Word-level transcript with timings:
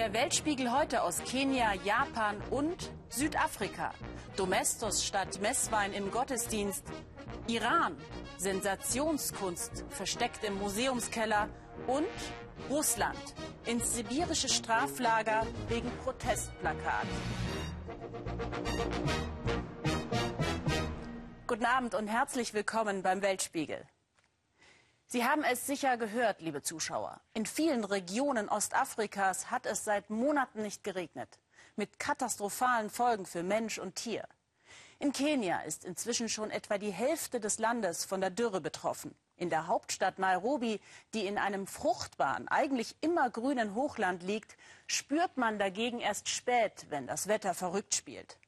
Der 0.00 0.14
Weltspiegel 0.14 0.72
heute 0.72 1.02
aus 1.02 1.22
Kenia, 1.24 1.74
Japan 1.84 2.40
und 2.48 2.90
Südafrika. 3.10 3.92
Domestos 4.34 5.04
statt 5.04 5.42
Messwein 5.42 5.92
im 5.92 6.10
Gottesdienst. 6.10 6.86
Iran. 7.48 7.98
Sensationskunst 8.38 9.84
versteckt 9.90 10.42
im 10.42 10.58
Museumskeller. 10.58 11.50
Und 11.86 12.06
Russland. 12.70 13.18
Ins 13.66 13.94
sibirische 13.94 14.48
Straflager 14.48 15.46
wegen 15.68 15.90
Protestplakat. 16.02 17.06
Guten 21.46 21.66
Abend 21.66 21.94
und 21.94 22.06
herzlich 22.06 22.54
willkommen 22.54 23.02
beim 23.02 23.20
Weltspiegel. 23.20 23.84
Sie 25.12 25.24
haben 25.24 25.42
es 25.42 25.66
sicher 25.66 25.96
gehört, 25.96 26.40
liebe 26.40 26.62
Zuschauer. 26.62 27.20
In 27.34 27.44
vielen 27.44 27.82
Regionen 27.82 28.48
Ostafrikas 28.48 29.50
hat 29.50 29.66
es 29.66 29.82
seit 29.82 30.08
Monaten 30.08 30.62
nicht 30.62 30.84
geregnet. 30.84 31.40
Mit 31.74 31.98
katastrophalen 31.98 32.90
Folgen 32.90 33.26
für 33.26 33.42
Mensch 33.42 33.80
und 33.80 33.96
Tier. 33.96 34.22
In 35.00 35.12
Kenia 35.12 35.62
ist 35.62 35.84
inzwischen 35.84 36.28
schon 36.28 36.52
etwa 36.52 36.78
die 36.78 36.92
Hälfte 36.92 37.40
des 37.40 37.58
Landes 37.58 38.04
von 38.04 38.20
der 38.20 38.30
Dürre 38.30 38.60
betroffen. 38.60 39.12
In 39.36 39.50
der 39.50 39.66
Hauptstadt 39.66 40.20
Nairobi, 40.20 40.80
die 41.12 41.26
in 41.26 41.38
einem 41.38 41.66
fruchtbaren, 41.66 42.46
eigentlich 42.46 42.94
immer 43.00 43.30
grünen 43.30 43.74
Hochland 43.74 44.22
liegt, 44.22 44.56
spürt 44.86 45.36
man 45.36 45.58
dagegen 45.58 45.98
erst 45.98 46.28
spät, 46.28 46.86
wenn 46.88 47.08
das 47.08 47.26
Wetter 47.26 47.54
verrückt 47.54 47.96
spielt. 47.96 48.38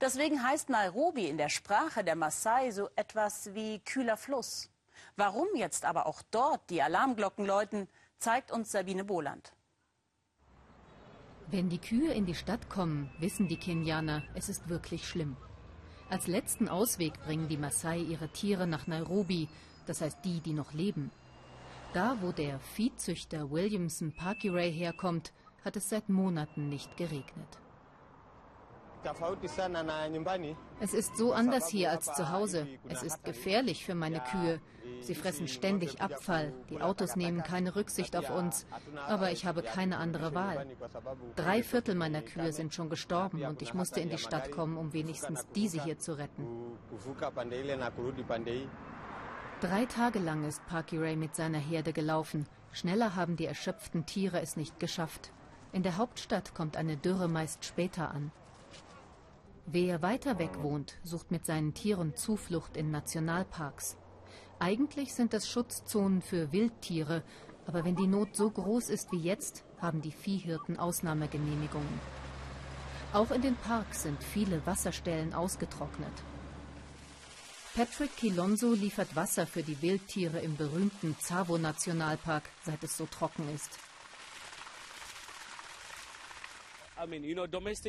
Deswegen 0.00 0.42
heißt 0.42 0.70
Nairobi 0.70 1.28
in 1.28 1.36
der 1.36 1.50
Sprache 1.50 2.02
der 2.04 2.16
Maasai 2.16 2.70
so 2.70 2.88
etwas 2.96 3.52
wie 3.52 3.80
kühler 3.80 4.16
Fluss. 4.16 4.70
Warum 5.16 5.48
jetzt 5.54 5.86
aber 5.86 6.06
auch 6.06 6.22
dort 6.30 6.68
die 6.68 6.82
Alarmglocken 6.82 7.46
läuten, 7.46 7.88
zeigt 8.18 8.52
uns 8.52 8.70
Sabine 8.70 9.04
Boland. 9.04 9.52
Wenn 11.48 11.70
die 11.70 11.78
Kühe 11.78 12.12
in 12.12 12.26
die 12.26 12.34
Stadt 12.34 12.68
kommen, 12.68 13.10
wissen 13.18 13.48
die 13.48 13.56
Kenianer, 13.56 14.22
es 14.34 14.48
ist 14.48 14.68
wirklich 14.68 15.08
schlimm. 15.08 15.36
Als 16.10 16.26
letzten 16.26 16.68
Ausweg 16.68 17.14
bringen 17.24 17.48
die 17.48 17.56
Maasai 17.56 17.98
ihre 17.98 18.28
Tiere 18.28 18.66
nach 18.66 18.86
Nairobi, 18.86 19.48
das 19.86 20.00
heißt 20.00 20.18
die, 20.24 20.40
die 20.40 20.52
noch 20.52 20.72
leben. 20.72 21.10
Da, 21.94 22.18
wo 22.20 22.32
der 22.32 22.60
Viehzüchter 22.60 23.50
Williamson 23.50 24.12
Parkiray 24.12 24.72
herkommt, 24.72 25.32
hat 25.64 25.76
es 25.76 25.88
seit 25.88 26.08
Monaten 26.08 26.68
nicht 26.68 26.96
geregnet. 26.96 27.58
Es 30.80 30.94
ist 30.94 31.16
so 31.16 31.32
anders 31.32 31.68
hier 31.68 31.90
als 31.90 32.12
zu 32.14 32.30
Hause. 32.30 32.66
Es 32.88 33.02
ist 33.02 33.24
gefährlich 33.24 33.84
für 33.84 33.94
meine 33.94 34.20
Kühe. 34.20 34.60
Sie 35.00 35.14
fressen 35.14 35.48
ständig 35.48 36.00
Abfall. 36.00 36.52
Die 36.70 36.80
Autos 36.80 37.16
nehmen 37.16 37.42
keine 37.42 37.76
Rücksicht 37.76 38.16
auf 38.16 38.30
uns. 38.30 38.66
Aber 39.06 39.30
ich 39.30 39.46
habe 39.46 39.62
keine 39.62 39.98
andere 39.98 40.34
Wahl. 40.34 40.66
Drei 41.36 41.62
Viertel 41.62 41.94
meiner 41.94 42.22
Kühe 42.22 42.52
sind 42.52 42.74
schon 42.74 42.90
gestorben 42.90 43.44
und 43.44 43.62
ich 43.62 43.74
musste 43.74 44.00
in 44.00 44.10
die 44.10 44.18
Stadt 44.18 44.50
kommen, 44.50 44.76
um 44.76 44.92
wenigstens 44.92 45.46
diese 45.54 45.82
hier 45.82 45.98
zu 45.98 46.18
retten. 46.18 46.46
Drei 49.60 49.86
Tage 49.86 50.18
lang 50.18 50.44
ist 50.44 50.66
Parky 50.66 50.98
Ray 50.98 51.16
mit 51.16 51.34
seiner 51.34 51.58
Herde 51.58 51.92
gelaufen. 51.92 52.46
Schneller 52.72 53.16
haben 53.16 53.36
die 53.36 53.46
erschöpften 53.46 54.04
Tiere 54.04 54.40
es 54.40 54.56
nicht 54.56 54.78
geschafft. 54.78 55.32
In 55.72 55.82
der 55.82 55.96
Hauptstadt 55.96 56.54
kommt 56.54 56.76
eine 56.76 56.96
Dürre 56.96 57.28
meist 57.28 57.64
später 57.64 58.10
an. 58.10 58.32
Wer 59.68 60.00
weiter 60.00 60.38
weg 60.38 60.62
wohnt, 60.62 60.96
sucht 61.02 61.32
mit 61.32 61.44
seinen 61.44 61.74
Tieren 61.74 62.14
Zuflucht 62.14 62.76
in 62.76 62.92
Nationalparks. 62.92 63.96
Eigentlich 64.60 65.12
sind 65.12 65.32
das 65.32 65.50
Schutzzonen 65.50 66.22
für 66.22 66.52
Wildtiere, 66.52 67.24
aber 67.66 67.84
wenn 67.84 67.96
die 67.96 68.06
Not 68.06 68.36
so 68.36 68.48
groß 68.48 68.90
ist 68.90 69.10
wie 69.10 69.18
jetzt, 69.18 69.64
haben 69.80 70.02
die 70.02 70.12
Viehhirten 70.12 70.78
Ausnahmegenehmigungen. 70.78 72.00
Auch 73.12 73.32
in 73.32 73.42
den 73.42 73.56
Parks 73.56 74.04
sind 74.04 74.22
viele 74.22 74.64
Wasserstellen 74.66 75.34
ausgetrocknet. 75.34 76.12
Patrick 77.74 78.16
Kilonso 78.16 78.72
liefert 78.72 79.16
Wasser 79.16 79.48
für 79.48 79.64
die 79.64 79.82
Wildtiere 79.82 80.38
im 80.38 80.56
berühmten 80.56 81.16
Tsavo-Nationalpark, 81.18 82.44
seit 82.64 82.84
es 82.84 82.96
so 82.96 83.06
trocken 83.06 83.52
ist. 83.52 83.80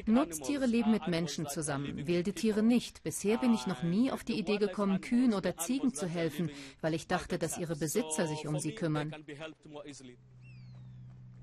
Nutztiere 0.05 0.65
leben 0.65 0.91
mit 0.91 1.07
Menschen 1.07 1.47
zusammen, 1.47 2.07
wilde 2.07 2.33
Tiere 2.33 2.61
nicht. 2.61 3.03
Bisher 3.03 3.37
bin 3.37 3.53
ich 3.53 3.65
noch 3.65 3.83
nie 3.83 4.11
auf 4.11 4.23
die 4.23 4.37
Idee 4.37 4.57
gekommen, 4.57 5.01
Kühen 5.01 5.33
oder 5.33 5.55
Ziegen 5.57 5.93
zu 5.93 6.07
helfen, 6.07 6.51
weil 6.81 6.93
ich 6.93 7.07
dachte, 7.07 7.37
dass 7.37 7.57
ihre 7.57 7.75
Besitzer 7.75 8.27
sich 8.27 8.47
um 8.47 8.59
sie 8.59 8.75
kümmern. 8.75 9.15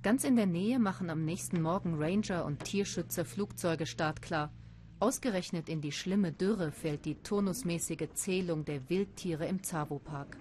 Ganz 0.03 0.25
in 0.25 0.37
der 0.37 0.47
Nähe 0.47 0.79
machen 0.79 1.09
am 1.09 1.25
nächsten 1.25 1.63
Morgen 1.63 1.95
Ranger 1.97 2.45
und 2.45 2.63
Tierschützer 2.65 3.25
Flugzeuge 3.25 3.87
startklar. 3.87 4.53
Ausgerechnet 5.01 5.71
in 5.71 5.81
die 5.81 5.93
schlimme 5.93 6.33
Dürre 6.33 6.71
fällt 6.73 7.07
die 7.07 7.17
turnusmäßige 7.17 8.09
Zählung 8.13 8.65
der 8.67 8.89
Wildtiere 8.91 9.47
im 9.47 9.63
Zavo-Park. 9.63 10.37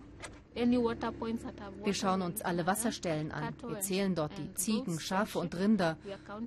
Wir 0.56 1.94
schauen 1.94 2.22
uns 2.22 2.42
alle 2.42 2.66
Wasserstellen 2.66 3.32
an. 3.32 3.56
Wir 3.68 3.80
zählen 3.80 4.16
dort 4.16 4.38
die 4.38 4.54
Ziegen, 4.54 5.00
Schafe 5.00 5.40
und 5.40 5.56
Rinder. 5.56 5.98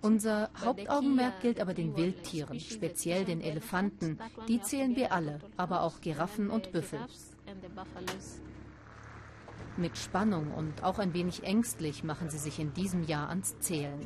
Unser 0.03 0.51
Hauptaugenmerk 0.65 1.41
gilt 1.41 1.61
aber 1.61 1.75
den 1.75 1.97
Wildtieren, 1.97 2.61
speziell 2.61 3.25
den 3.25 3.41
Elefanten. 3.41 4.19
Die 4.49 4.61
zählen 4.61 4.95
wir 4.97 5.13
alle, 5.13 5.41
aber 5.57 5.83
auch 5.83 6.01
Giraffen 6.01 6.51
und 6.51 6.73
Büffel. 6.73 7.01
Mit 9.77 9.99
Spannung 9.99 10.53
und 10.53 10.83
auch 10.83 10.99
ein 10.99 11.13
wenig 11.13 11.43
ängstlich 11.43 12.03
machen 12.03 12.31
sie 12.31 12.39
sich 12.39 12.59
in 12.59 12.73
diesem 12.73 13.05
Jahr 13.05 13.29
ans 13.29 13.59
Zählen. 13.59 14.01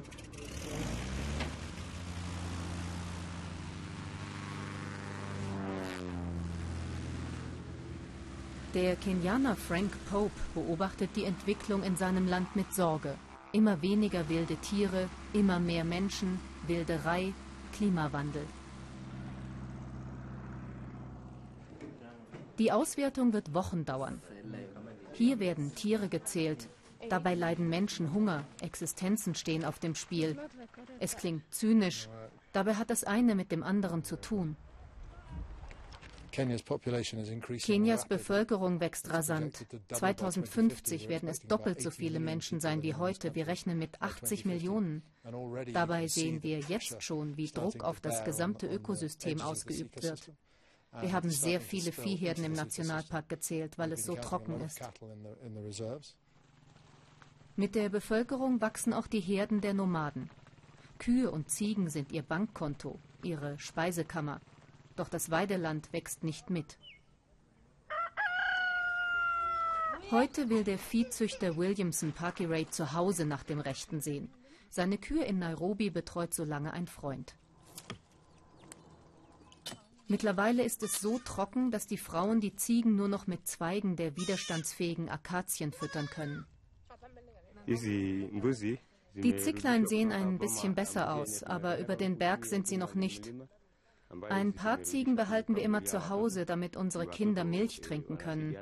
Der 8.74 8.94
Kenianer 8.94 9.56
Frank 9.56 9.90
Pope 10.08 10.30
beobachtet 10.54 11.10
die 11.16 11.24
Entwicklung 11.24 11.82
in 11.82 11.96
seinem 11.96 12.28
Land 12.28 12.54
mit 12.54 12.72
Sorge. 12.72 13.16
Immer 13.52 13.82
weniger 13.82 14.28
wilde 14.28 14.54
Tiere, 14.58 15.08
immer 15.32 15.58
mehr 15.58 15.82
Menschen, 15.82 16.38
Wilderei, 16.68 17.34
Klimawandel. 17.72 18.46
Die 22.60 22.70
Auswertung 22.70 23.32
wird 23.32 23.54
Wochen 23.54 23.84
dauern. 23.84 24.20
Hier 25.14 25.40
werden 25.40 25.74
Tiere 25.74 26.08
gezählt. 26.08 26.68
Dabei 27.08 27.34
leiden 27.34 27.68
Menschen 27.68 28.14
Hunger, 28.14 28.44
Existenzen 28.60 29.34
stehen 29.34 29.64
auf 29.64 29.80
dem 29.80 29.96
Spiel. 29.96 30.38
Es 31.00 31.16
klingt 31.16 31.42
zynisch, 31.52 32.08
dabei 32.52 32.74
hat 32.74 32.90
das 32.90 33.02
eine 33.02 33.34
mit 33.34 33.50
dem 33.50 33.64
anderen 33.64 34.04
zu 34.04 34.20
tun. 34.20 34.54
Kenias 36.30 38.06
Bevölkerung 38.06 38.80
wächst 38.80 39.10
rasant. 39.10 39.66
2050 39.88 41.08
werden 41.08 41.28
es 41.28 41.40
doppelt 41.40 41.80
so 41.82 41.90
viele 41.90 42.20
Menschen 42.20 42.60
sein 42.60 42.82
wie 42.82 42.94
heute. 42.94 43.34
Wir 43.34 43.46
rechnen 43.46 43.78
mit 43.78 44.00
80 44.00 44.44
Millionen. 44.44 45.02
Dabei 45.72 46.06
sehen 46.06 46.42
wir 46.42 46.60
jetzt 46.60 47.02
schon, 47.02 47.36
wie 47.36 47.48
Druck 47.48 47.82
auf 47.82 48.00
das 48.00 48.24
gesamte 48.24 48.66
Ökosystem 48.66 49.40
ausgeübt 49.40 50.02
wird. 50.02 50.30
Wir 50.98 51.12
haben 51.12 51.30
sehr 51.30 51.60
viele 51.60 51.92
Viehherden 51.92 52.44
im 52.44 52.52
Nationalpark 52.52 53.28
gezählt, 53.28 53.78
weil 53.78 53.92
es 53.92 54.04
so 54.04 54.16
trocken 54.16 54.60
ist. 54.60 54.80
Mit 57.56 57.74
der 57.74 57.88
Bevölkerung 57.90 58.60
wachsen 58.60 58.92
auch 58.92 59.06
die 59.06 59.20
Herden 59.20 59.60
der 59.60 59.74
Nomaden. 59.74 60.30
Kühe 60.98 61.30
und 61.30 61.50
Ziegen 61.50 61.88
sind 61.88 62.12
ihr 62.12 62.22
Bankkonto, 62.22 62.98
ihre 63.22 63.58
Speisekammer. 63.58 64.40
Doch 64.96 65.08
das 65.08 65.30
Weideland 65.30 65.92
wächst 65.92 66.24
nicht 66.24 66.50
mit. 66.50 66.78
Heute 70.10 70.48
will 70.48 70.64
der 70.64 70.78
Viehzüchter 70.78 71.56
Williamson 71.56 72.12
Parkiray 72.12 72.68
zu 72.68 72.92
Hause 72.92 73.26
nach 73.26 73.44
dem 73.44 73.60
Rechten 73.60 74.00
sehen. 74.00 74.28
Seine 74.68 74.98
Kühe 74.98 75.24
in 75.24 75.38
Nairobi 75.38 75.90
betreut 75.90 76.34
so 76.34 76.44
lange 76.44 76.72
ein 76.72 76.88
Freund. 76.88 77.36
Mittlerweile 80.08 80.64
ist 80.64 80.82
es 80.82 81.00
so 81.00 81.20
trocken, 81.20 81.70
dass 81.70 81.86
die 81.86 81.96
Frauen 81.96 82.40
die 82.40 82.56
Ziegen 82.56 82.96
nur 82.96 83.06
noch 83.06 83.28
mit 83.28 83.46
Zweigen 83.46 83.94
der 83.94 84.16
widerstandsfähigen 84.16 85.08
Akazien 85.08 85.70
füttern 85.70 86.06
können. 86.06 86.44
Die 89.14 89.36
Zicklein 89.36 89.86
sehen 89.86 90.10
ein 90.10 90.38
bisschen 90.38 90.74
besser 90.74 91.14
aus, 91.14 91.44
aber 91.44 91.78
über 91.78 91.94
den 91.94 92.18
Berg 92.18 92.46
sind 92.46 92.66
sie 92.66 92.76
noch 92.76 92.96
nicht. 92.96 93.32
Ein 94.28 94.52
paar 94.52 94.82
Ziegen 94.82 95.14
behalten 95.14 95.54
wir 95.54 95.62
immer 95.62 95.84
zu 95.84 96.08
Hause, 96.08 96.44
damit 96.44 96.76
unsere 96.76 97.06
Kinder 97.06 97.44
Milch 97.44 97.80
trinken 97.80 98.18
können. 98.18 98.56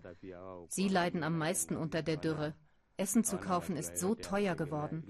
Sie 0.69 0.89
leiden 0.89 1.23
am 1.23 1.39
meisten 1.39 1.77
unter 1.77 2.03
der 2.03 2.17
Dürre. 2.17 2.55
Essen 2.97 3.25
zu 3.25 3.39
kaufen 3.39 3.77
ist 3.77 3.97
so 3.97 4.15
teuer 4.15 4.57
geworden. 4.57 5.05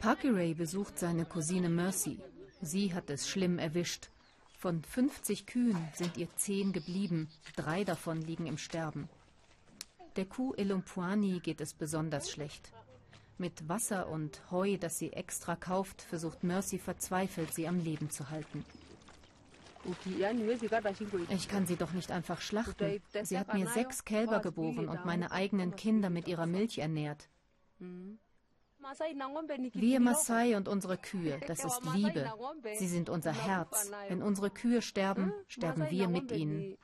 Parkeray 0.00 0.54
besucht 0.54 0.98
seine 0.98 1.24
Cousine 1.24 1.68
Mercy. 1.68 2.20
Sie 2.60 2.94
hat 2.94 3.10
es 3.10 3.28
schlimm 3.28 3.58
erwischt. 3.58 4.10
Von 4.56 4.82
50 4.82 5.46
Kühen 5.46 5.88
sind 5.94 6.16
ihr 6.16 6.28
zehn 6.36 6.72
geblieben, 6.72 7.28
drei 7.54 7.84
davon 7.84 8.20
liegen 8.22 8.46
im 8.46 8.58
Sterben. 8.58 9.08
Der 10.16 10.24
Kuh 10.24 10.52
Elumpuani 10.54 11.40
geht 11.40 11.60
es 11.60 11.74
besonders 11.74 12.30
schlecht. 12.30 12.72
Mit 13.38 13.68
Wasser 13.68 14.08
und 14.08 14.42
Heu, 14.50 14.76
das 14.78 14.98
sie 14.98 15.12
extra 15.12 15.54
kauft, 15.54 16.02
versucht 16.02 16.42
Mercy 16.42 16.78
verzweifelt, 16.78 17.54
sie 17.54 17.68
am 17.68 17.78
Leben 17.78 18.10
zu 18.10 18.30
halten. 18.30 18.64
Ich 21.30 21.48
kann 21.48 21.66
sie 21.66 21.76
doch 21.76 21.92
nicht 21.92 22.10
einfach 22.10 22.40
schlachten. 22.40 23.00
Sie 23.22 23.38
hat 23.38 23.54
mir 23.54 23.68
sechs 23.68 24.04
Kälber 24.04 24.40
geboren 24.40 24.88
und 24.88 25.04
meine 25.04 25.30
eigenen 25.30 25.76
Kinder 25.76 26.10
mit 26.10 26.26
ihrer 26.26 26.46
Milch 26.46 26.78
ernährt. 26.78 27.28
Wir 29.74 30.00
Maasai 30.00 30.56
und 30.56 30.66
unsere 30.66 30.98
Kühe, 30.98 31.40
das 31.46 31.64
ist 31.64 31.80
Liebe. 31.94 32.32
Sie 32.76 32.88
sind 32.88 33.08
unser 33.08 33.32
Herz. 33.32 33.90
Wenn 34.08 34.22
unsere 34.22 34.50
Kühe 34.50 34.82
sterben, 34.82 35.32
sterben 35.46 35.90
wir 35.90 36.08
mit 36.08 36.32
ihnen. 36.32 36.76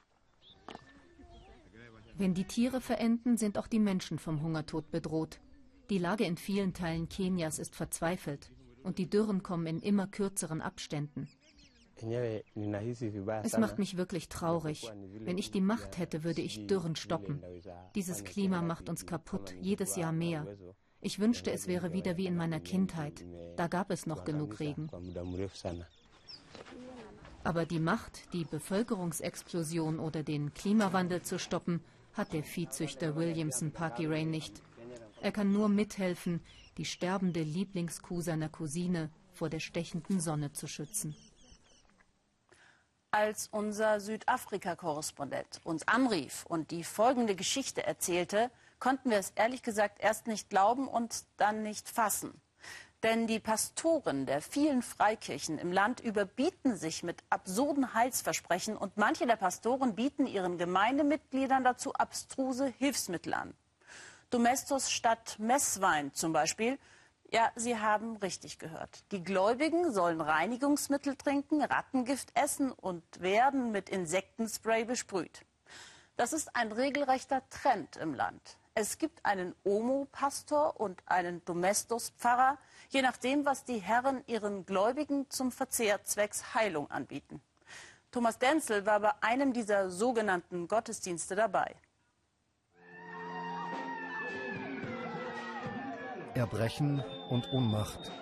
Wenn 2.17 2.35
die 2.35 2.45
Tiere 2.45 2.81
verenden, 2.81 3.37
sind 3.37 3.59
auch 3.59 3.67
die 3.67 3.81
Menschen 3.81 4.21
vom 4.21 4.41
Hungertod 4.41 4.91
bedroht. 4.93 5.41
Die 5.91 5.99
Lage 5.99 6.25
in 6.25 6.37
vielen 6.37 6.73
Teilen 6.73 7.09
Kenias 7.09 7.59
ist 7.59 7.75
verzweifelt 7.75 8.51
und 8.83 8.99
die 8.99 9.09
Dürren 9.09 9.43
kommen 9.43 9.67
in 9.67 9.81
immer 9.81 10.07
kürzeren 10.07 10.61
Abständen. 10.61 11.29
Es 13.43 13.59
macht 13.59 13.79
mich 13.79 13.97
wirklich 13.97 14.29
traurig. 14.29 14.91
Wenn 15.21 15.39
ich 15.39 15.51
die 15.51 15.61
Macht 15.61 15.99
hätte, 15.99 16.25
würde 16.25 16.43
ich 16.43 16.67
Dürren 16.67 16.97
stoppen. 16.97 17.43
Dieses 17.95 18.25
Klima 18.25 18.63
macht 18.63 18.89
uns 18.89 19.07
kaputt, 19.07 19.55
jedes 19.61 19.97
Jahr 19.97 20.13
mehr. 20.13 20.47
Ich 21.01 21.19
wünschte, 21.19 21.53
es 21.53 21.67
wäre 21.67 21.93
wieder 21.93 22.17
wie 22.17 22.27
in 22.27 22.37
meiner 22.37 22.61
Kindheit. 22.61 23.25
Da 23.57 23.69
gab 23.69 23.91
es 23.91 24.07
noch 24.07 24.25
genug 24.25 24.59
Regen. 24.59 24.89
Aber 27.45 27.67
die 27.67 27.79
Macht, 27.79 28.33
die 28.33 28.45
Bevölkerungsexplosion 28.45 29.99
oder 29.99 30.23
den 30.23 30.55
Klimawandel 30.55 31.23
zu 31.23 31.39
stoppen, 31.39 31.83
hat 32.15 32.33
der 32.33 32.43
Viehzüchter 32.43 33.17
Williamson 33.17 33.71
Parky 33.71 34.07
Ray 34.07 34.25
nicht. 34.25 34.63
Er 35.25 35.33
kann 35.33 35.53
nur 35.53 35.69
mithelfen, 35.69 36.41
die 36.77 36.85
sterbende 36.85 37.43
Lieblingskuh 37.43 38.21
seiner 38.21 38.49
Cousine 38.49 39.11
vor 39.33 39.49
der 39.49 39.61
stechenden 39.61 40.21
Sonne 40.21 40.53
zu 40.53 40.67
schützen 40.67 41.17
als 43.15 43.47
unser 43.53 44.01
Südafrika-Korrespondent 44.01 45.61
uns 45.63 45.87
anrief 45.87 46.45
und 46.49 46.73
die 46.73 46.83
folgende 46.83 47.37
Geschichte 47.37 47.87
erzählte, 47.87 48.51
konnten 48.81 49.11
wir 49.11 49.19
es 49.19 49.31
ehrlich 49.37 49.63
gesagt 49.63 50.03
erst 50.03 50.27
nicht 50.27 50.51
glauben 50.51 50.89
und 50.89 51.25
dann 51.37 51.63
nicht 51.63 51.89
fassen. 51.89 52.41
Denn 53.05 53.29
die 53.29 53.39
Pastoren 53.39 54.27
der 54.27 54.43
vielen 54.43 54.83
Freikirchen 54.83 55.59
im 55.59 55.71
Land 55.71 56.01
überbieten 56.01 56.75
sich 56.75 57.05
mit 57.05 57.23
absurden 57.31 57.95
Heilsversprechen 57.95 58.77
und 58.77 58.97
manche 58.97 59.29
der 59.29 59.37
Pastoren 59.37 59.95
bieten 59.95 60.27
ihren 60.27 60.59
Gemeindemitgliedern 60.59 61.63
dazu 61.63 61.93
abstruse 61.95 62.75
Hilfsmittel 62.79 63.33
an. 63.35 63.55
Domestos 64.35 64.91
Stadt 64.91 65.39
Messwein 65.39 66.13
zum 66.13 66.33
Beispiel 66.33 66.77
ja, 67.31 67.53
Sie 67.55 67.79
haben 67.79 68.17
richtig 68.17 68.59
gehört. 68.59 69.05
Die 69.13 69.23
Gläubigen 69.23 69.93
sollen 69.93 70.21
Reinigungsmittel 70.21 71.15
trinken, 71.15 71.63
Rattengift 71.63 72.31
essen 72.35 72.73
und 72.73 73.05
werden 73.21 73.71
mit 73.71 73.89
Insektenspray 73.89 74.87
besprüht. 74.87 75.45
Das 76.17 76.33
ist 76.33 76.57
ein 76.57 76.73
regelrechter 76.73 77.49
Trend 77.49 77.97
im 77.97 78.13
Land. 78.13 78.57
Es 78.75 78.99
gibt 78.99 79.25
einen 79.25 79.55
Omo-Pastor 79.63 80.81
und 80.81 81.01
einen 81.07 81.45
Domestos-Pfarrer, 81.45 82.59
je 82.89 83.03
nachdem, 83.03 83.45
was 83.45 83.65
die 83.65 83.79
Herren 83.79 84.25
ihren 84.27 84.67
Gläubigen 84.67 85.31
zum 85.31 85.53
Verzehr 85.53 86.03
zwecks 86.03 86.55
Heilung 86.55 86.91
anbieten. 86.91 87.41
Thomas 88.11 88.41
Denzel 88.41 88.85
war 88.85 88.99
bei 88.99 89.13
einem 89.21 89.53
dieser 89.53 89.91
sogenannten 89.91 90.67
Gottesdienste 90.67 91.37
dabei. 91.37 91.77
Erbrechen 96.35 97.03
und 97.31 97.53
Ohnmacht. 97.53 98.13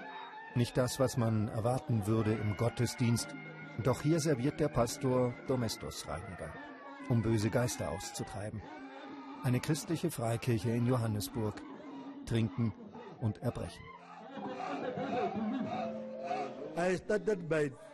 Nicht 0.55 0.77
das, 0.77 1.01
was 1.01 1.17
man 1.17 1.49
erwarten 1.49 2.07
würde 2.07 2.33
im 2.33 2.57
Gottesdienst, 2.57 3.29
doch 3.83 4.03
hier 4.03 4.21
serviert 4.21 4.61
der 4.61 4.69
Pastor 4.69 5.35
Domestos-Reiniger, 5.47 6.53
um 7.09 7.23
böse 7.23 7.49
Geister 7.51 7.91
auszutreiben. 7.91 8.61
Eine 9.43 9.61
christliche 9.61 10.11
Freikirche 10.11 10.71
in 10.71 10.87
Johannesburg. 10.87 11.61
Trinken 12.27 12.73
und 13.21 13.39
Erbrechen. 13.43 13.83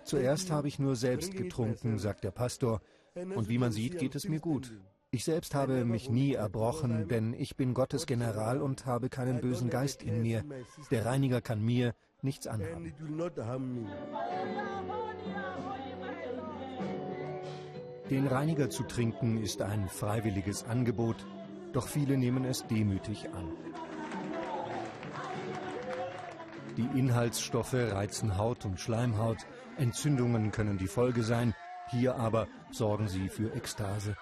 Zuerst 0.04 0.50
habe 0.50 0.68
ich 0.68 0.78
nur 0.78 0.96
selbst 0.96 1.34
getrunken, 1.34 1.98
sagt 1.98 2.24
der 2.24 2.30
Pastor, 2.30 2.80
und 3.14 3.48
wie 3.48 3.58
man 3.58 3.72
sieht, 3.72 3.98
geht 3.98 4.14
es 4.14 4.28
mir 4.28 4.40
gut. 4.40 4.72
Ich 5.10 5.24
selbst 5.24 5.54
habe 5.54 5.86
mich 5.86 6.10
nie 6.10 6.34
erbrochen, 6.34 7.08
denn 7.08 7.32
ich 7.32 7.56
bin 7.56 7.72
Gottes 7.72 8.04
General 8.04 8.60
und 8.60 8.84
habe 8.84 9.08
keinen 9.08 9.40
bösen 9.40 9.70
Geist 9.70 10.02
in 10.02 10.20
mir. 10.20 10.44
Der 10.90 11.06
Reiniger 11.06 11.40
kann 11.40 11.62
mir 11.62 11.94
nichts 12.20 12.46
anhaben. 12.46 12.92
Den 18.10 18.26
Reiniger 18.26 18.68
zu 18.68 18.82
trinken 18.82 19.42
ist 19.42 19.62
ein 19.62 19.88
freiwilliges 19.88 20.64
Angebot, 20.64 21.26
doch 21.72 21.88
viele 21.88 22.18
nehmen 22.18 22.44
es 22.44 22.66
demütig 22.66 23.30
an. 23.30 23.56
Die 26.76 26.98
Inhaltsstoffe 26.98 27.72
reizen 27.72 28.36
Haut 28.36 28.66
und 28.66 28.78
Schleimhaut, 28.78 29.38
Entzündungen 29.78 30.52
können 30.52 30.76
die 30.76 30.86
Folge 30.86 31.22
sein, 31.22 31.54
hier 31.90 32.16
aber 32.16 32.46
sorgen 32.70 33.08
sie 33.08 33.30
für 33.30 33.54
Ekstase. 33.54 34.14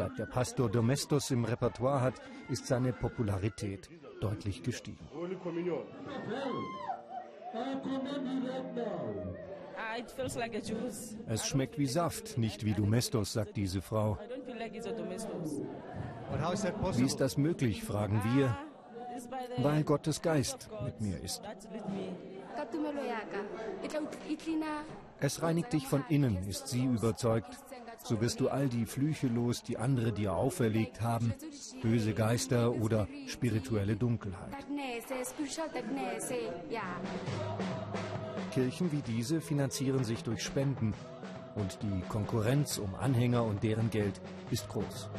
Seit 0.00 0.18
der 0.18 0.24
Pastor 0.24 0.70
Domestos 0.70 1.30
im 1.30 1.44
Repertoire 1.44 2.00
hat, 2.00 2.14
ist 2.48 2.66
seine 2.66 2.90
Popularität 2.90 3.90
deutlich 4.22 4.62
gestiegen. 4.62 5.06
Es 11.26 11.46
schmeckt 11.46 11.78
wie 11.78 11.86
Saft, 11.86 12.38
nicht 12.38 12.64
wie 12.64 12.72
Domestos, 12.72 13.34
sagt 13.34 13.58
diese 13.58 13.82
Frau. 13.82 14.16
Wie 16.94 17.04
ist 17.04 17.20
das 17.20 17.36
möglich, 17.36 17.84
fragen 17.84 18.22
wir, 18.24 18.56
weil 19.58 19.84
Gottes 19.84 20.22
Geist 20.22 20.70
mit 20.82 20.98
mir 21.02 21.22
ist. 21.22 21.42
Es 25.20 25.42
reinigt 25.42 25.72
dich 25.74 25.86
von 25.86 26.04
innen, 26.08 26.48
ist 26.48 26.68
sie 26.68 26.86
überzeugt. 26.86 27.58
So 28.02 28.20
wirst 28.20 28.40
du 28.40 28.48
all 28.48 28.68
die 28.68 28.86
Flüche 28.86 29.28
los, 29.28 29.62
die 29.62 29.76
andere 29.76 30.12
dir 30.12 30.34
auferlegt 30.34 31.00
haben, 31.00 31.32
böse 31.82 32.14
Geister 32.14 32.72
oder 32.72 33.06
spirituelle 33.26 33.96
Dunkelheit. 33.96 34.56
Kirchen 38.52 38.92
wie 38.92 39.02
diese 39.02 39.40
finanzieren 39.40 40.04
sich 40.04 40.22
durch 40.24 40.42
Spenden 40.42 40.94
und 41.54 41.78
die 41.82 42.00
Konkurrenz 42.08 42.78
um 42.78 42.94
Anhänger 42.94 43.44
und 43.44 43.62
deren 43.62 43.90
Geld 43.90 44.20
ist 44.50 44.68
groß. 44.68 45.10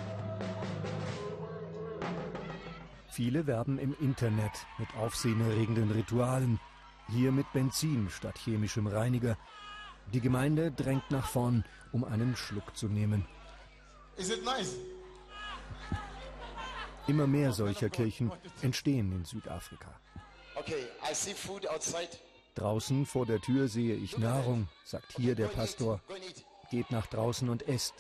Viele 3.08 3.46
werben 3.46 3.78
im 3.78 3.94
Internet 4.00 4.66
mit 4.78 4.88
aufsehenerregenden 4.96 5.92
Ritualen, 5.92 6.60
hier 7.10 7.32
mit 7.32 7.52
Benzin 7.52 8.10
statt 8.10 8.38
chemischem 8.38 8.88
Reiniger. 8.88 9.38
Die 10.14 10.22
Gemeinde 10.22 10.72
drängt 10.72 11.12
nach 11.12 11.28
vorn, 11.28 11.64
um 11.92 12.04
einen 12.04 12.36
Schluck 12.36 12.76
zu 12.76 12.88
nehmen. 12.88 13.26
Nice? 14.18 14.76
Immer 17.08 17.28
mehr 17.28 17.52
solcher 17.52 17.90
Kirchen 17.90 18.32
entstehen 18.62 19.12
in 19.12 19.26
Südafrika. 19.26 20.00
Okay, 20.56 20.88
draußen 22.56 23.06
vor 23.06 23.26
der 23.26 23.42
Tür 23.42 23.68
sehe 23.68 23.96
ich 23.96 24.18
Nahrung, 24.18 24.68
sagt 24.84 25.14
hier 25.18 25.36
der 25.36 25.48
Pastor. 25.48 26.02
Geht 26.70 26.92
nach 26.92 27.08
draußen 27.08 27.50
und 27.50 27.68
esst. 27.68 27.96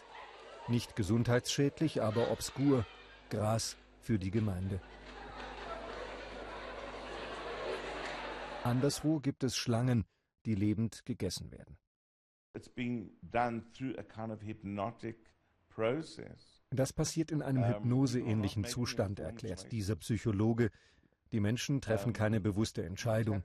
Nicht 0.67 0.95
gesundheitsschädlich, 0.95 2.01
aber 2.01 2.31
obskur. 2.31 2.85
Gras 3.29 3.77
für 3.99 4.19
die 4.19 4.31
Gemeinde. 4.31 4.79
Anderswo 8.63 9.19
gibt 9.19 9.43
es 9.43 9.57
Schlangen, 9.57 10.05
die 10.45 10.53
lebend 10.53 11.03
gegessen 11.05 11.51
werden. 11.51 11.80
Das 16.69 16.93
passiert 16.93 17.31
in 17.31 17.41
einem 17.41 17.67
hypnoseähnlichen 17.67 18.65
Zustand, 18.65 19.19
erklärt 19.19 19.71
dieser 19.71 19.95
Psychologe. 19.95 20.69
Die 21.31 21.39
Menschen 21.39 21.79
treffen 21.79 22.11
keine 22.11 22.41
bewusste 22.41 22.83
Entscheidung. 22.83 23.41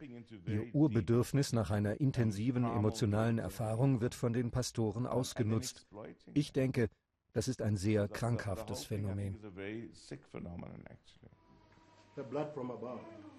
Ihr 0.46 0.75
Urbedürfnis 0.75 1.52
nach 1.52 1.70
einer 1.70 2.00
intensiven 2.00 2.64
emotionalen 2.64 3.38
Erfahrung 3.38 4.00
wird 4.00 4.14
von 4.14 4.32
den 4.32 4.50
Pastoren 4.50 5.06
ausgenutzt. 5.06 5.86
Ich 6.34 6.52
denke, 6.52 6.88
das 7.32 7.46
ist 7.46 7.62
ein 7.62 7.76
sehr 7.76 8.08
krankhaftes 8.08 8.84
Phänomen. 8.84 9.38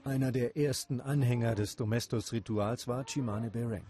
Einer 0.03 0.31
der 0.31 0.55
ersten 0.55 1.01
Anhänger 1.01 1.55
des 1.55 1.75
Domestos-Rituals 1.75 2.87
war 2.87 3.03
Chimane 3.05 3.51
Bereng. 3.51 3.85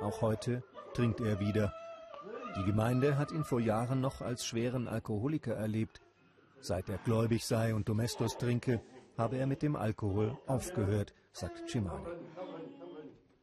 Auch 0.00 0.22
heute 0.22 0.62
trinkt 0.94 1.20
er 1.20 1.40
wieder. 1.40 1.72
Die 2.56 2.64
Gemeinde 2.64 3.16
hat 3.16 3.32
ihn 3.32 3.44
vor 3.44 3.60
Jahren 3.60 4.00
noch 4.00 4.20
als 4.20 4.44
schweren 4.44 4.88
Alkoholiker 4.88 5.54
erlebt. 5.54 6.00
Seit 6.60 6.88
er 6.88 6.98
gläubig 6.98 7.44
sei 7.44 7.74
und 7.74 7.88
Domestos 7.88 8.36
trinke, 8.36 8.80
habe 9.16 9.38
er 9.38 9.46
mit 9.46 9.62
dem 9.62 9.76
Alkohol 9.76 10.38
aufgehört, 10.46 11.14
sagt 11.32 11.66
Chimani. 11.66 12.06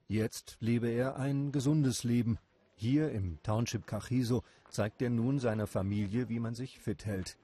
Jetzt 0.08 0.58
lebe 0.60 0.90
er 0.90 1.18
ein 1.18 1.52
gesundes 1.52 2.04
Leben. 2.04 2.40
Hier 2.76 3.12
im 3.12 3.40
Township 3.44 3.86
Kachiso 3.88 4.44
zeigt 4.70 5.02
er 5.02 5.10
nun 5.10 5.40
seiner 5.40 5.68
Familie, 5.68 6.30
wie 6.30 6.40
man 6.40 6.56
sich 6.56 6.80
fit 6.80 7.06
hält. 7.06 7.38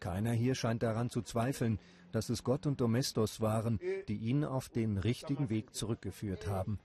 Keiner 0.00 0.32
hier 0.32 0.54
scheint 0.54 0.82
daran 0.82 1.10
zu 1.10 1.22
zweifeln, 1.22 1.78
dass 2.12 2.28
es 2.30 2.44
Gott 2.44 2.66
und 2.66 2.80
Domestos 2.80 3.40
waren, 3.40 3.80
die 4.08 4.16
ihn 4.16 4.44
auf 4.44 4.68
den 4.68 4.98
richtigen 4.98 5.50
Weg 5.50 5.74
zurückgeführt 5.74 6.46
haben. 6.46 6.78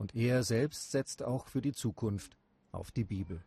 Und 0.00 0.16
er 0.16 0.42
selbst 0.42 0.92
setzt 0.92 1.22
auch 1.22 1.46
für 1.46 1.60
die 1.60 1.74
Zukunft 1.74 2.34
auf 2.72 2.90
die 2.90 3.04
Bibel. 3.04 3.42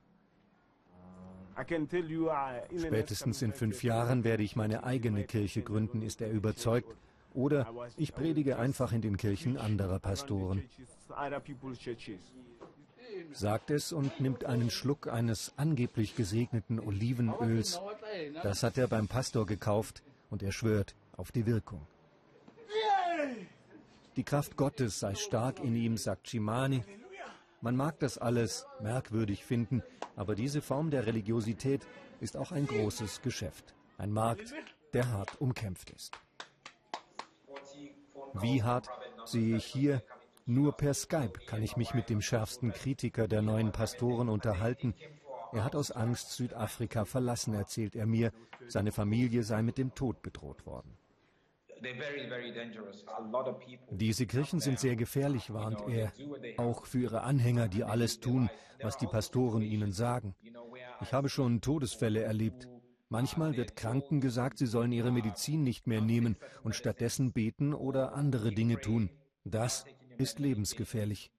Spätestens 2.77 3.41
in 3.41 3.53
fünf 3.53 3.83
Jahren 3.83 4.24
werde 4.24 4.43
ich 4.43 4.55
meine 4.55 4.83
eigene 4.83 5.24
Kirche 5.24 5.63
gründen, 5.63 6.03
ist 6.03 6.22
er 6.22 6.29
überzeugt. 6.29 6.95
Oder 7.33 7.67
ich 7.98 8.13
predige 8.13 8.60
einfach 8.60 8.91
in 8.93 9.01
den 9.01 9.17
Kirchen 9.17 9.57
anderer 9.57 9.98
Pastoren. 9.98 10.62
Sagt 13.31 13.72
es 13.72 13.91
und 13.91 14.19
nimmt 14.19 14.45
einen 14.45 14.69
Schluck 14.69 15.07
eines 15.07 15.53
angeblich 15.57 16.15
gesegneten 16.15 16.79
Olivenöls. 16.79 17.81
Das 18.43 18.62
hat 18.62 18.77
er 18.77 18.88
beim 18.88 19.07
Pastor 19.07 19.48
gekauft 19.48 20.03
und 20.29 20.43
er 20.43 20.51
schwört 20.51 20.93
auf 21.17 21.31
die 21.31 21.48
Wirkung. 21.48 21.81
Die 24.15 24.24
Kraft 24.24 24.58
Gottes 24.58 25.00
sei 25.00 25.15
stark 25.15 25.60
in 25.60 25.75
ihm, 25.75 25.98
sagt 25.98 26.27
Chimani. 26.27 26.84
Man 27.62 27.75
mag 27.75 28.00
das 28.00 28.17
alles 28.17 28.65
merkwürdig 28.79 29.43
finden, 29.43 29.82
aber 30.15 30.36
diese 30.36 30.62
Form 30.62 30.91
der 30.91 31.08
Religiosität 31.08 31.88
ist 32.20 32.38
auch 32.38 32.51
ein 32.51 32.67
großes 32.67 33.22
Geschäft. 33.22 33.74
Ein 33.98 34.12
Markt, 34.12 34.53
der 34.93 35.10
hart 35.10 35.41
umkämpft 35.41 35.89
ist. 35.89 36.13
Wie 38.34 38.62
hart 38.62 38.88
sehe 39.25 39.58
ich 39.58 39.65
hier? 39.65 40.03
Nur 40.46 40.74
per 40.74 40.93
Skype 40.93 41.39
kann 41.48 41.63
ich 41.63 41.77
mich 41.77 41.93
mit 41.93 42.10
dem 42.10 42.22
schärfsten 42.22 42.74
Kritiker 42.74 43.27
der 43.27 43.41
neuen 43.41 43.72
Pastoren 43.72 44.29
unterhalten. 44.29 44.93
Er 45.53 45.63
hat 45.63 45.75
aus 45.75 45.91
Angst 45.91 46.32
Südafrika 46.32 47.05
verlassen, 47.05 47.53
erzählt 47.53 47.96
er 47.96 48.05
mir. 48.05 48.32
Seine 48.67 48.91
Familie 48.91 49.43
sei 49.43 49.62
mit 49.62 49.77
dem 49.77 49.96
Tod 49.96 50.22
bedroht 50.22 50.65
worden. 50.65 50.98
Diese 53.92 54.25
Kirchen 54.25 54.60
sind 54.60 54.80
sehr 54.80 54.96
gefährlich, 54.96 55.54
warnt 55.54 55.82
er, 55.88 56.12
auch 56.58 56.86
für 56.86 57.00
ihre 57.00 57.22
Anhänger, 57.22 57.68
die 57.68 57.84
alles 57.84 58.20
tun, 58.20 58.50
was 58.82 58.98
die 58.98 59.08
Pastoren 59.08 59.62
ihnen 59.62 59.92
sagen. 59.92 60.36
Ich 61.02 61.13
habe 61.13 61.30
schon 61.30 61.62
Todesfälle 61.62 62.22
erlebt. 62.22 62.68
Manchmal 63.10 63.56
wird 63.56 63.75
Kranken 63.75 64.22
gesagt, 64.22 64.58
sie 64.58 64.66
sollen 64.66 64.92
ihre 64.92 65.12
Medizin 65.12 65.63
nicht 65.63 65.86
mehr 65.86 66.02
nehmen 66.02 66.36
und 66.63 66.75
stattdessen 66.75 67.32
beten 67.32 67.74
oder 67.74 68.13
andere 68.13 68.52
Dinge 68.52 68.82
tun. 68.82 69.10
Das 69.44 69.86
ist 70.18 70.40
lebensgefährlich. 70.40 71.32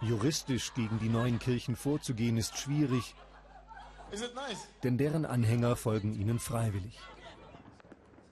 Juristisch 0.00 0.74
gegen 0.74 0.98
die 0.98 1.08
neuen 1.08 1.38
Kirchen 1.38 1.76
vorzugehen 1.76 2.36
ist 2.36 2.56
schwierig, 2.56 3.14
denn 4.82 4.98
deren 4.98 5.24
Anhänger 5.24 5.76
folgen 5.76 6.12
ihnen 6.12 6.38
freiwillig. 6.38 6.98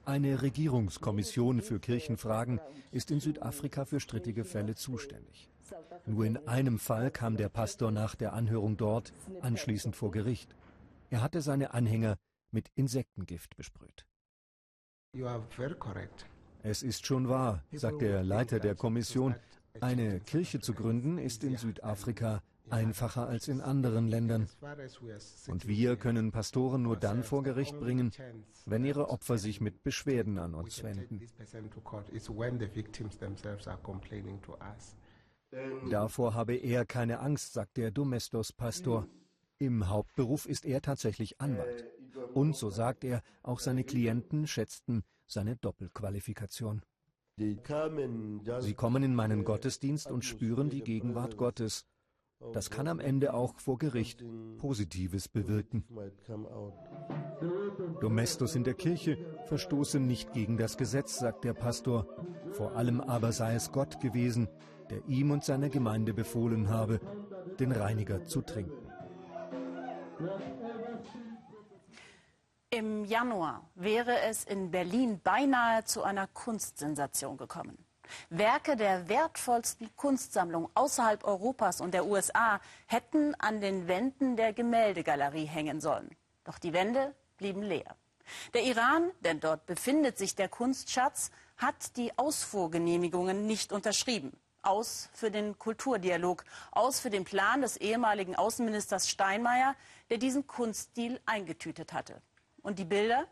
Eine 0.05 0.43
Regierungskommission 0.43 1.63
für 1.63 1.79
Kirchenfragen 1.79 2.61
ist 2.91 3.11
in 3.11 3.21
Südafrika 3.21 3.85
für 3.85 4.01
strittige 4.01 4.45
Fälle 4.45 4.75
zuständig. 4.75 5.51
Nur 6.07 6.25
in 6.25 6.49
einem 6.49 6.79
Fall 6.79 7.11
kam 7.11 7.37
der 7.37 7.49
Pastor 7.49 7.91
nach 7.91 8.15
der 8.15 8.33
Anhörung 8.33 8.77
dort 8.77 9.13
anschließend 9.41 9.95
vor 9.95 10.11
Gericht. 10.11 10.57
Er 11.11 11.23
hatte 11.23 11.43
seine 11.43 11.75
Anhänger 11.75 12.17
mit 12.51 12.71
Insektengift 12.75 13.57
besprüht. 13.57 14.07
Es 16.63 16.83
ist 16.83 17.07
schon 17.07 17.29
wahr, 17.29 17.65
sagt 17.73 18.03
der 18.03 18.23
Leiter 18.23 18.61
der 18.61 18.75
Kommission, 18.75 19.35
eine 19.81 20.21
Kirche 20.21 20.61
zu 20.61 20.75
gründen 20.75 21.19
ist 21.19 21.45
in 21.45 21.57
Südafrika 21.57 22.43
einfacher 22.73 23.29
als 23.29 23.49
in 23.49 23.61
anderen 23.61 24.09
Ländern. 24.09 24.49
Und 25.49 25.67
wir 25.67 25.97
können 25.97 26.33
Pastoren 26.33 26.83
nur 26.83 26.97
dann 26.97 27.23
vor 27.23 27.43
Gericht 27.43 27.79
bringen, 27.79 28.13
wenn 28.67 28.85
ihre 28.85 29.09
Opfer 29.11 29.39
sich 29.39 29.61
mit 29.61 29.83
Beschwerden 29.83 30.39
an 30.39 30.55
uns 30.55 30.83
wenden. 30.83 31.27
Davor 35.91 36.35
habe 36.35 36.55
er 36.55 36.85
keine 36.85 37.21
Angst, 37.21 37.53
sagt 37.53 37.77
der 37.77 37.91
Domestos-Pastor. 37.91 39.09
Im 39.59 39.89
Hauptberuf 39.89 40.47
ist 40.47 40.65
er 40.65 40.81
tatsächlich 40.81 41.41
Anwalt. 41.41 41.85
Und, 42.35 42.57
so 42.57 42.71
sagt 42.71 43.05
er, 43.05 43.23
auch 43.43 43.61
seine 43.61 43.85
Klienten 43.85 44.47
schätzten 44.47 45.05
seine 45.31 45.57
Doppelqualifikation. 45.57 46.83
Sie 47.37 47.57
kommen 48.75 49.03
in 49.03 49.15
meinen 49.15 49.45
Gottesdienst 49.45 50.11
und 50.11 50.25
spüren 50.25 50.69
die 50.69 50.83
Gegenwart 50.83 51.37
Gottes. 51.37 51.87
Das 52.53 52.71
kann 52.71 52.89
am 52.89 53.01
Ende 53.01 53.35
auch 53.35 53.59
vor 53.59 53.79
Gericht 53.79 54.25
Positives 54.59 55.29
bewirken. 55.29 55.85
Domestos 58.01 58.55
in 58.55 58.65
der 58.65 58.75
Kirche 58.75 59.19
verstoßen 59.47 60.05
nicht 60.07 60.33
gegen 60.33 60.57
das 60.57 60.77
Gesetz, 60.77 61.19
sagt 61.19 61.45
der 61.45 61.55
Pastor. 61.55 62.07
Vor 62.53 62.77
allem 62.77 63.01
aber 63.01 63.33
sei 63.33 63.55
es 63.55 63.73
Gott 63.73 64.01
gewesen, 64.01 64.49
der 64.91 65.07
ihm 65.07 65.31
und 65.31 65.45
seiner 65.45 65.69
Gemeinde 65.69 66.13
befohlen 66.15 66.69
habe, 66.69 67.01
den 67.59 67.73
Reiniger 67.73 68.25
zu 68.25 68.43
trinken. 68.43 68.91
Im 72.71 73.05
Januar 73.05 73.69
wäre 73.75 74.21
es 74.29 74.45
in 74.45 74.71
Berlin 74.71 75.21
beinahe 75.23 75.85
zu 75.85 76.03
einer 76.03 76.27
Kunstsensation 76.29 77.37
gekommen. 77.37 77.85
Werke 78.29 78.77
der 78.77 79.09
wertvollsten 79.09 79.95
Kunstsammlung 79.97 80.71
außerhalb 80.75 81.25
Europas 81.25 81.81
und 81.81 81.93
der 81.95 82.07
USA 82.07 82.61
hätten 82.87 83.35
an 83.37 83.61
den 83.61 83.89
Wänden 83.89 84.37
der 84.37 84.53
Gemäldegalerie 84.53 85.47
hängen 85.47 85.81
sollen. 85.81 86.11
Doch 86.45 86.59
die 86.59 86.73
Wände 86.73 87.15
blieben 87.37 87.63
leer. 87.63 87.97
Der 88.55 88.63
Iran, 88.63 89.11
denn 89.21 89.41
dort 89.41 89.67
befindet 89.67 90.19
sich 90.19 90.35
der 90.35 90.49
Kunstschatz, 90.49 91.31
hat 91.57 91.97
die 91.97 92.17
Ausfuhrgenehmigungen 92.17 93.47
nicht 93.47 93.73
unterschrieben. 93.73 94.33
Aus 94.63 95.09
für 95.13 95.31
den 95.31 95.59
Kulturdialog, 95.59 96.45
aus 96.71 97.01
für 97.01 97.11
den 97.11 97.25
Plan 97.25 97.63
des 97.63 97.77
ehemaligen 97.77 98.37
Außenministers 98.37 99.09
Steinmeier, 99.09 99.75
der 100.11 100.19
diesen 100.19 100.47
Kunststil 100.47 101.21
eingetütet 101.27 101.93
hatte. 101.93 102.21
Und 102.63 102.79
die 102.79 102.85
Bilder? 102.85 103.27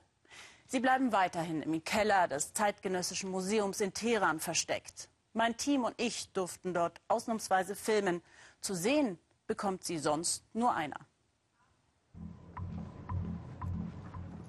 Sie 0.70 0.80
bleiben 0.80 1.12
weiterhin 1.12 1.62
im 1.62 1.82
Keller 1.82 2.28
des 2.28 2.52
Zeitgenössischen 2.52 3.30
Museums 3.30 3.80
in 3.80 3.94
Teheran 3.94 4.38
versteckt. 4.38 5.08
Mein 5.32 5.56
Team 5.56 5.84
und 5.84 5.94
ich 5.98 6.30
durften 6.32 6.74
dort 6.74 7.00
ausnahmsweise 7.08 7.74
filmen. 7.74 8.20
Zu 8.60 8.74
sehen 8.74 9.18
bekommt 9.46 9.84
sie 9.84 9.98
sonst 9.98 10.44
nur 10.52 10.74
einer. 10.74 11.00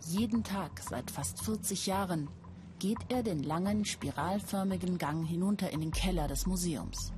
Jeden 0.08 0.44
Tag 0.44 0.82
seit 0.82 1.10
fast 1.10 1.42
40 1.42 1.86
Jahren 1.86 2.30
geht 2.80 3.00
er 3.08 3.24
den 3.24 3.42
langen, 3.42 3.86
spiralförmigen 3.86 4.98
Gang 4.98 5.26
hinunter 5.26 5.70
in 5.70 5.80
den 5.80 5.92
Keller 5.92 6.28
des 6.28 6.46
Museums. 6.46 7.14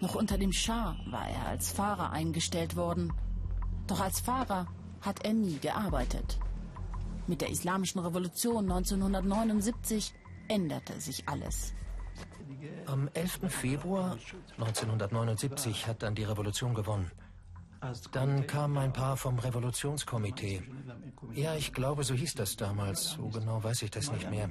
Noch 0.00 0.16
unter 0.16 0.36
dem 0.36 0.52
Schah 0.52 0.96
war 1.06 1.28
er 1.28 1.46
als 1.46 1.70
Fahrer 1.70 2.10
eingestellt 2.10 2.74
worden. 2.74 3.12
Doch 3.86 4.00
als 4.00 4.18
Fahrer 4.18 4.66
hat 5.00 5.24
er 5.24 5.32
nie 5.32 5.58
gearbeitet. 5.58 6.40
Mit 7.28 7.42
der 7.42 7.50
Islamischen 7.50 8.00
Revolution 8.00 8.64
1979 8.64 10.14
änderte 10.48 10.98
sich 10.98 11.28
alles. 11.28 11.74
Am 12.86 13.08
11. 13.12 13.40
Februar 13.48 14.16
1979 14.56 15.86
hat 15.86 16.02
dann 16.02 16.14
die 16.14 16.24
Revolution 16.24 16.72
gewonnen. 16.72 17.10
Dann 18.12 18.46
kamen 18.46 18.78
ein 18.78 18.92
paar 18.92 19.16
vom 19.16 19.38
Revolutionskomitee. 19.38 20.62
Ja, 21.34 21.54
ich 21.54 21.72
glaube, 21.74 22.02
so 22.02 22.14
hieß 22.14 22.34
das 22.34 22.56
damals. 22.56 23.10
So 23.10 23.28
genau 23.28 23.62
weiß 23.62 23.82
ich 23.82 23.90
das 23.90 24.10
nicht 24.10 24.28
mehr. 24.30 24.48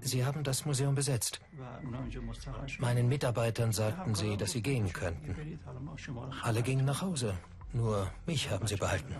Sie 0.00 0.24
haben 0.24 0.42
das 0.42 0.64
Museum 0.64 0.94
besetzt. 0.94 1.40
Meinen 2.78 3.08
Mitarbeitern 3.08 3.72
sagten 3.72 4.14
sie, 4.14 4.38
dass 4.38 4.52
sie 4.52 4.62
gehen 4.62 4.90
könnten. 4.92 5.60
Alle 6.42 6.62
gingen 6.62 6.86
nach 6.86 7.02
Hause. 7.02 7.34
Nur 7.72 8.10
mich 8.24 8.50
haben 8.50 8.66
sie 8.66 8.76
behalten. 8.76 9.14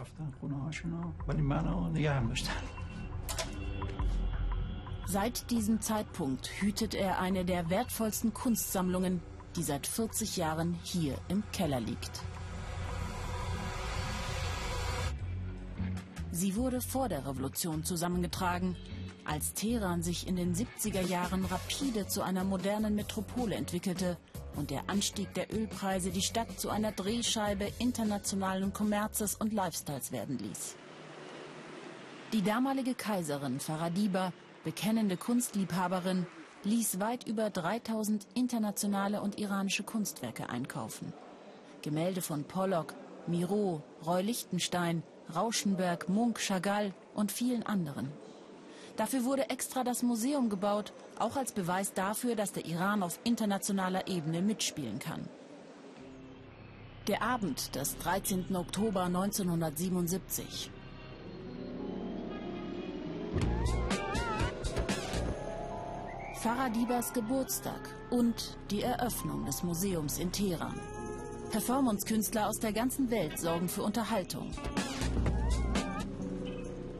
Seit 5.08 5.52
diesem 5.52 5.80
Zeitpunkt 5.80 6.48
hütet 6.60 6.94
er 6.94 7.20
eine 7.20 7.44
der 7.44 7.70
wertvollsten 7.70 8.34
Kunstsammlungen, 8.34 9.22
die 9.54 9.62
seit 9.62 9.86
40 9.86 10.36
Jahren 10.36 10.76
hier 10.82 11.16
im 11.28 11.44
Keller 11.52 11.78
liegt. 11.78 12.22
Sie 16.32 16.56
wurde 16.56 16.80
vor 16.80 17.08
der 17.08 17.24
Revolution 17.24 17.84
zusammengetragen, 17.84 18.74
als 19.24 19.54
Teheran 19.54 20.02
sich 20.02 20.26
in 20.26 20.34
den 20.34 20.54
70er 20.54 21.06
Jahren 21.06 21.44
rapide 21.44 22.08
zu 22.08 22.22
einer 22.22 22.42
modernen 22.42 22.96
Metropole 22.96 23.54
entwickelte 23.54 24.16
und 24.56 24.70
der 24.70 24.90
Anstieg 24.90 25.32
der 25.34 25.54
Ölpreise 25.54 26.10
die 26.10 26.20
Stadt 26.20 26.58
zu 26.58 26.68
einer 26.68 26.90
Drehscheibe 26.90 27.70
internationalen 27.78 28.72
Kommerzes 28.72 29.36
und 29.36 29.52
Lifestyles 29.52 30.10
werden 30.10 30.38
ließ. 30.38 30.74
Die 32.32 32.42
damalige 32.42 32.94
Kaiserin 32.94 33.60
Faradiba, 33.60 34.32
bekennende 34.66 35.16
Kunstliebhaberin, 35.16 36.26
ließ 36.64 36.98
weit 36.98 37.24
über 37.24 37.50
3000 37.50 38.26
internationale 38.34 39.20
und 39.20 39.38
iranische 39.38 39.84
Kunstwerke 39.84 40.50
einkaufen. 40.50 41.12
Gemälde 41.82 42.20
von 42.20 42.42
Pollock, 42.42 42.94
Miro, 43.28 43.84
Roy 44.04 44.22
Lichtenstein, 44.22 45.04
Rauschenberg, 45.32 46.08
Munk, 46.08 46.40
Chagall 46.40 46.92
und 47.14 47.30
vielen 47.30 47.62
anderen. 47.62 48.10
Dafür 48.96 49.24
wurde 49.24 49.50
extra 49.50 49.84
das 49.84 50.02
Museum 50.02 50.48
gebaut, 50.48 50.92
auch 51.20 51.36
als 51.36 51.52
Beweis 51.52 51.92
dafür, 51.92 52.34
dass 52.34 52.50
der 52.50 52.66
Iran 52.66 53.04
auf 53.04 53.20
internationaler 53.22 54.08
Ebene 54.08 54.42
mitspielen 54.42 54.98
kann. 54.98 55.28
Der 57.06 57.22
Abend 57.22 57.76
des 57.76 57.96
13. 57.98 58.56
Oktober 58.56 59.04
1977. 59.04 60.72
Faradibas 66.46 67.12
Geburtstag 67.12 67.80
und 68.08 68.56
die 68.70 68.80
Eröffnung 68.80 69.44
des 69.46 69.64
Museums 69.64 70.20
in 70.20 70.30
Teheran. 70.30 70.80
Performancekünstler 71.50 72.46
aus 72.46 72.60
der 72.60 72.72
ganzen 72.72 73.10
Welt 73.10 73.36
sorgen 73.36 73.68
für 73.68 73.82
Unterhaltung. 73.82 74.52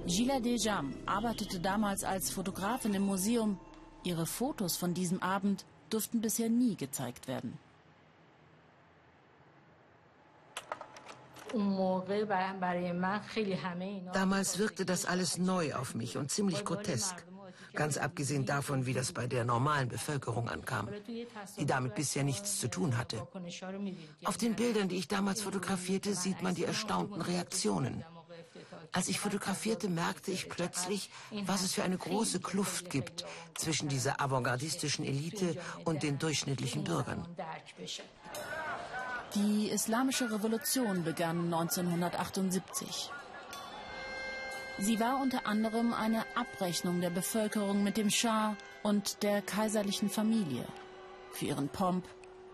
Gila 0.09 0.41
Dejam 0.41 0.95
arbeitete 1.07 1.61
damals 1.61 2.03
als 2.03 2.33
Fotografin 2.33 2.93
im 2.95 3.03
Museum. 3.03 3.61
Ihre 4.03 4.27
Fotos 4.27 4.77
von 4.77 4.95
diesem 4.95 5.23
Abend 5.23 5.65
durften 5.91 6.21
bisher 6.21 6.49
nie 6.49 6.75
gezeigt 6.75 7.29
werden. 7.29 7.57
Damals 14.13 14.59
wirkte 14.59 14.85
das 14.85 15.07
alles 15.07 15.39
neu 15.39 15.73
auf 15.77 15.95
mich 15.95 16.17
und 16.17 16.33
ziemlich 16.33 16.65
grotesk. 16.65 17.25
Ganz 17.77 17.99
abgesehen 17.99 18.47
davon, 18.47 18.87
wie 18.87 18.95
das 18.95 19.13
bei 19.13 19.27
der 19.27 19.45
normalen 19.45 19.89
Bevölkerung 19.89 20.49
ankam, 20.49 20.89
die 21.59 21.67
damit 21.67 21.95
bisher 21.95 22.25
nichts 22.25 22.59
zu 22.59 22.69
tun 22.69 22.97
hatte. 22.97 23.27
Auf 24.25 24.37
den 24.37 24.55
Bildern, 24.55 24.89
die 24.89 24.97
ich 24.97 25.09
damals 25.09 25.43
fotografierte, 25.43 26.15
sieht 26.15 26.43
man 26.43 26.55
die 26.55 26.65
erstaunten 26.65 27.21
Reaktionen. 27.21 28.05
Als 28.93 29.09
ich 29.09 29.21
fotografierte, 29.21 29.89
merkte 29.89 30.31
ich 30.31 30.49
plötzlich, 30.49 31.11
was 31.45 31.63
es 31.63 31.75
für 31.75 31.83
eine 31.83 31.99
große 31.99 32.41
Kluft 32.41 32.89
gibt 32.89 33.25
zwischen 33.55 33.89
dieser 33.89 34.21
avantgardistischen 34.21 35.05
Elite 35.05 35.57
und 35.85 36.03
den 36.03 36.19
durchschnittlichen 36.19 36.85
Bürgern. 36.85 37.27
Die 39.35 39.69
Islamische 39.69 40.31
Revolution 40.31 41.05
begann 41.05 41.53
1978. 41.53 43.11
Sie 44.79 45.01
war 45.01 45.23
unter 45.23 45.47
anderem 45.47 45.95
eine 45.95 46.25
Abrechnung 46.37 47.01
der 47.01 47.09
Bevölkerung 47.09 47.83
mit 47.83 47.97
dem 47.97 48.11
Schah 48.11 48.57
und 48.83 49.23
der 49.23 49.41
kaiserlichen 49.41 50.11
Familie 50.11 50.67
für 51.31 51.47
ihren 51.47 51.71
Pomp, 51.71 52.05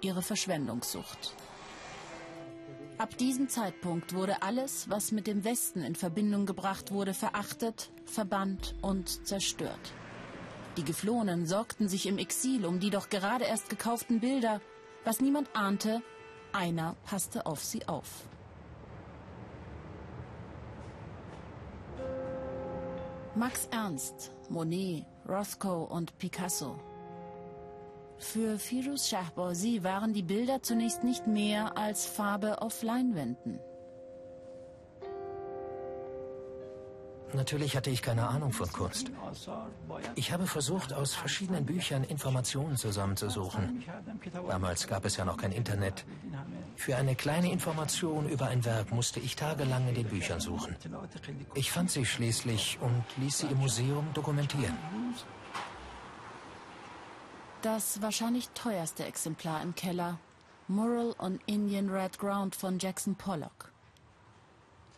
ihre 0.00 0.22
Verschwendungssucht. 0.22 1.34
Ab 2.98 3.16
diesem 3.18 3.48
Zeitpunkt 3.48 4.14
wurde 4.14 4.42
alles, 4.42 4.88
was 4.88 5.10
mit 5.10 5.26
dem 5.26 5.42
Westen 5.42 5.82
in 5.82 5.96
Verbindung 5.96 6.46
gebracht 6.46 6.92
wurde, 6.92 7.12
verachtet, 7.12 7.90
verbannt 8.04 8.76
und 8.82 9.26
zerstört. 9.26 9.92
Die 10.76 10.84
Geflohenen 10.84 11.46
sorgten 11.46 11.88
sich 11.88 12.06
im 12.06 12.18
Exil 12.18 12.64
um 12.64 12.78
die 12.78 12.90
doch 12.90 13.08
gerade 13.08 13.44
erst 13.44 13.68
gekauften 13.68 14.20
Bilder. 14.20 14.60
Was 15.04 15.20
niemand 15.20 15.54
ahnte, 15.56 16.02
einer 16.52 16.94
passte 17.04 17.46
auf 17.46 17.64
sie 17.64 17.88
auf. 17.88 18.28
Max 23.42 23.66
Ernst, 23.72 24.30
Monet, 24.50 25.04
Rothko 25.28 25.82
und 25.82 26.16
Picasso 26.16 26.78
für 28.22 28.56
Firuz 28.56 29.08
Shahbazi 29.08 29.82
waren 29.82 30.12
die 30.12 30.22
Bilder 30.22 30.62
zunächst 30.62 31.02
nicht 31.02 31.26
mehr 31.26 31.76
als 31.76 32.06
Farbe 32.06 32.62
auf 32.62 32.84
Leinwänden. 32.84 33.58
Natürlich 37.34 37.76
hatte 37.76 37.90
ich 37.90 38.02
keine 38.02 38.28
Ahnung 38.28 38.52
von 38.52 38.70
Kunst. 38.70 39.10
Ich 40.14 40.32
habe 40.32 40.46
versucht, 40.46 40.92
aus 40.92 41.14
verschiedenen 41.14 41.64
Büchern 41.64 42.04
Informationen 42.04 42.76
zusammenzusuchen. 42.76 43.82
Damals 44.48 44.86
gab 44.86 45.04
es 45.04 45.16
ja 45.16 45.24
noch 45.24 45.36
kein 45.36 45.52
Internet. 45.52 46.04
Für 46.76 46.96
eine 46.96 47.14
kleine 47.14 47.50
Information 47.50 48.28
über 48.28 48.46
ein 48.46 48.64
Werk 48.64 48.92
musste 48.92 49.20
ich 49.20 49.36
tagelang 49.36 49.88
in 49.88 49.94
den 49.94 50.08
Büchern 50.08 50.40
suchen. 50.40 50.76
Ich 51.54 51.70
fand 51.70 51.90
sie 51.90 52.04
schließlich 52.04 52.78
und 52.80 53.04
ließ 53.16 53.38
sie 53.38 53.46
im 53.46 53.58
Museum 53.58 54.06
dokumentieren. 54.14 54.76
Das 57.62 58.02
wahrscheinlich 58.02 58.48
teuerste 58.50 59.04
Exemplar 59.04 59.62
im 59.62 59.74
Keller. 59.74 60.18
Mural 60.68 61.14
on 61.18 61.38
Indian 61.46 61.88
Red 61.88 62.18
Ground 62.18 62.56
von 62.56 62.78
Jackson 62.78 63.14
Pollock. 63.14 63.71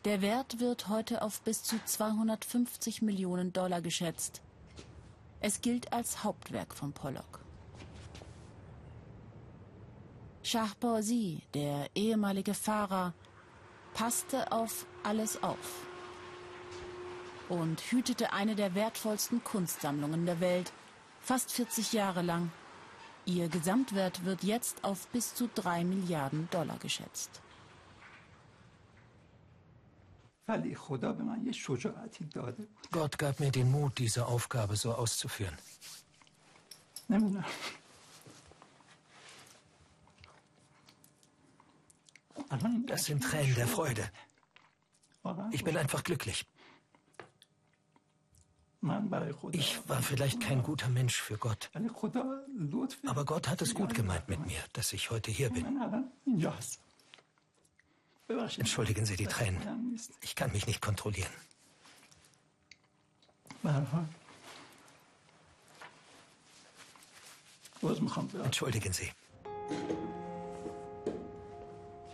Der 0.05 0.21
Wert 0.21 0.61
wird 0.61 0.89
heute 0.89 1.23
auf 1.23 1.41
bis 1.41 1.63
zu 1.63 1.77
250 1.83 3.01
Millionen 3.01 3.53
Dollar 3.53 3.81
geschätzt. 3.81 4.43
Es 5.41 5.63
gilt 5.63 5.93
als 5.93 6.23
Hauptwerk 6.23 6.75
von 6.75 6.93
Pollock. 6.93 7.41
Shahbazi, 10.43 11.41
der 11.55 11.89
ehemalige 11.95 12.53
Fahrer, 12.53 13.15
passte 13.95 14.53
auf 14.53 14.87
alles 15.03 15.43
auf 15.43 15.87
und 17.49 17.81
hütete 17.81 18.33
eine 18.33 18.55
der 18.55 18.75
wertvollsten 18.75 19.43
Kunstsammlungen 19.43 20.27
der 20.27 20.41
Welt– 20.41 20.73
fast 21.25 21.51
40 21.53 21.95
Jahre 21.95 22.21
lang. 22.21 22.53
Ihr 23.25 23.49
Gesamtwert 23.49 24.27
wird 24.27 24.43
jetzt 24.43 24.85
auf 24.85 25.07
bis 25.09 25.35
zu 25.35 25.49
3 25.55 25.85
Milliarden 25.85 26.49
Dollar 26.51 26.79
geschätzt. 26.79 27.41
Gott 32.91 33.19
gab 33.19 33.41
mir 33.41 33.51
den 33.51 33.71
Mut, 33.71 33.99
diese 33.99 34.27
Aufgabe 34.27 34.77
so 34.77 34.95
auszuführen. 34.95 35.57
Das 42.87 43.05
sind 43.07 43.23
Tränen 43.25 43.55
der 43.55 43.67
Freude. 43.67 44.11
Ich 45.51 45.65
bin 45.65 45.77
einfach 45.77 46.05
glücklich. 46.05 46.47
Ich 49.53 49.89
war 49.89 50.03
vielleicht 50.03 50.43
kein 50.43 50.63
guter 50.63 50.91
Mensch 50.91 51.19
für 51.21 51.39
Gott. 51.39 51.71
Aber 53.07 53.25
Gott 53.25 53.49
hat 53.49 53.63
es 53.63 53.75
gut 53.75 53.95
gemeint 53.95 54.29
mit 54.29 54.45
mir, 54.47 54.61
dass 54.75 54.93
ich 54.93 55.11
heute 55.11 55.31
hier 55.31 55.49
bin. 55.51 55.65
Entschuldigen 58.29 59.05
Sie 59.05 59.17
die 59.17 59.27
Tränen. 59.27 59.99
Ich 60.23 60.35
kann 60.35 60.53
mich 60.53 60.67
nicht 60.67 60.81
kontrollieren. 60.81 61.33
Entschuldigen 68.45 68.93
Sie. 68.93 69.11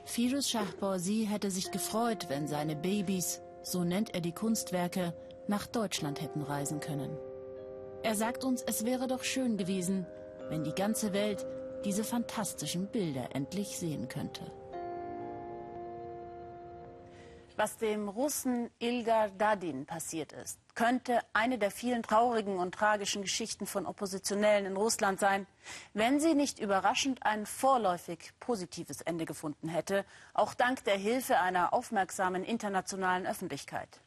Firuz 0.05 0.49
Shahbazi 0.49 1.27
hätte 1.31 1.51
sich 1.53 1.71
gefreut, 1.71 2.27
wenn 2.29 2.49
seine 2.49 2.75
Babys, 2.75 3.41
so 3.63 3.85
nennt 3.85 4.13
er 4.13 4.21
die 4.21 4.33
Kunstwerke, 4.33 5.15
nach 5.47 5.67
Deutschland 5.67 6.21
hätten 6.21 6.43
reisen 6.43 6.81
können. 6.81 7.17
Er 8.03 8.17
sagt 8.17 8.43
uns, 8.45 8.63
es 8.63 8.85
wäre 8.85 9.07
doch 9.07 9.23
schön 9.23 9.57
gewesen, 9.57 10.07
wenn 10.49 10.65
die 10.65 10.75
ganze 10.75 11.13
Welt 11.13 11.47
diese 11.85 12.03
fantastischen 12.03 12.89
Bilder 12.89 13.29
endlich 13.35 13.79
sehen 13.79 14.09
könnte. 14.09 14.51
Was 17.61 17.77
dem 17.77 18.09
Russen 18.09 18.71
Ilgar 18.79 19.29
Dadin 19.29 19.85
passiert 19.85 20.33
ist, 20.33 20.59
könnte 20.75 21.21
eine 21.35 21.59
der 21.59 21.71
vielen 21.71 22.03
traurigen 22.03 22.57
und 22.57 22.75
tragischen 22.75 23.21
Geschichten 23.21 23.67
von 23.67 23.85
Oppositionellen 23.85 24.65
in 24.65 24.79
Russland 24.79 25.21
sein, 25.21 25.47
wenn 25.93 26.21
sie 26.21 26.33
nicht 26.33 26.59
überraschend 26.59 27.23
ein 27.27 27.45
vorläufig 27.45 28.33
positives 28.41 29.03
Ende 29.03 29.27
gefunden 29.27 29.69
hätte, 29.69 30.07
auch 30.33 30.55
dank 30.55 30.85
der 30.85 30.97
Hilfe 30.97 31.39
einer 31.39 31.75
aufmerksamen 31.75 32.45
internationalen 32.45 33.27
Öffentlichkeit. 33.27 34.01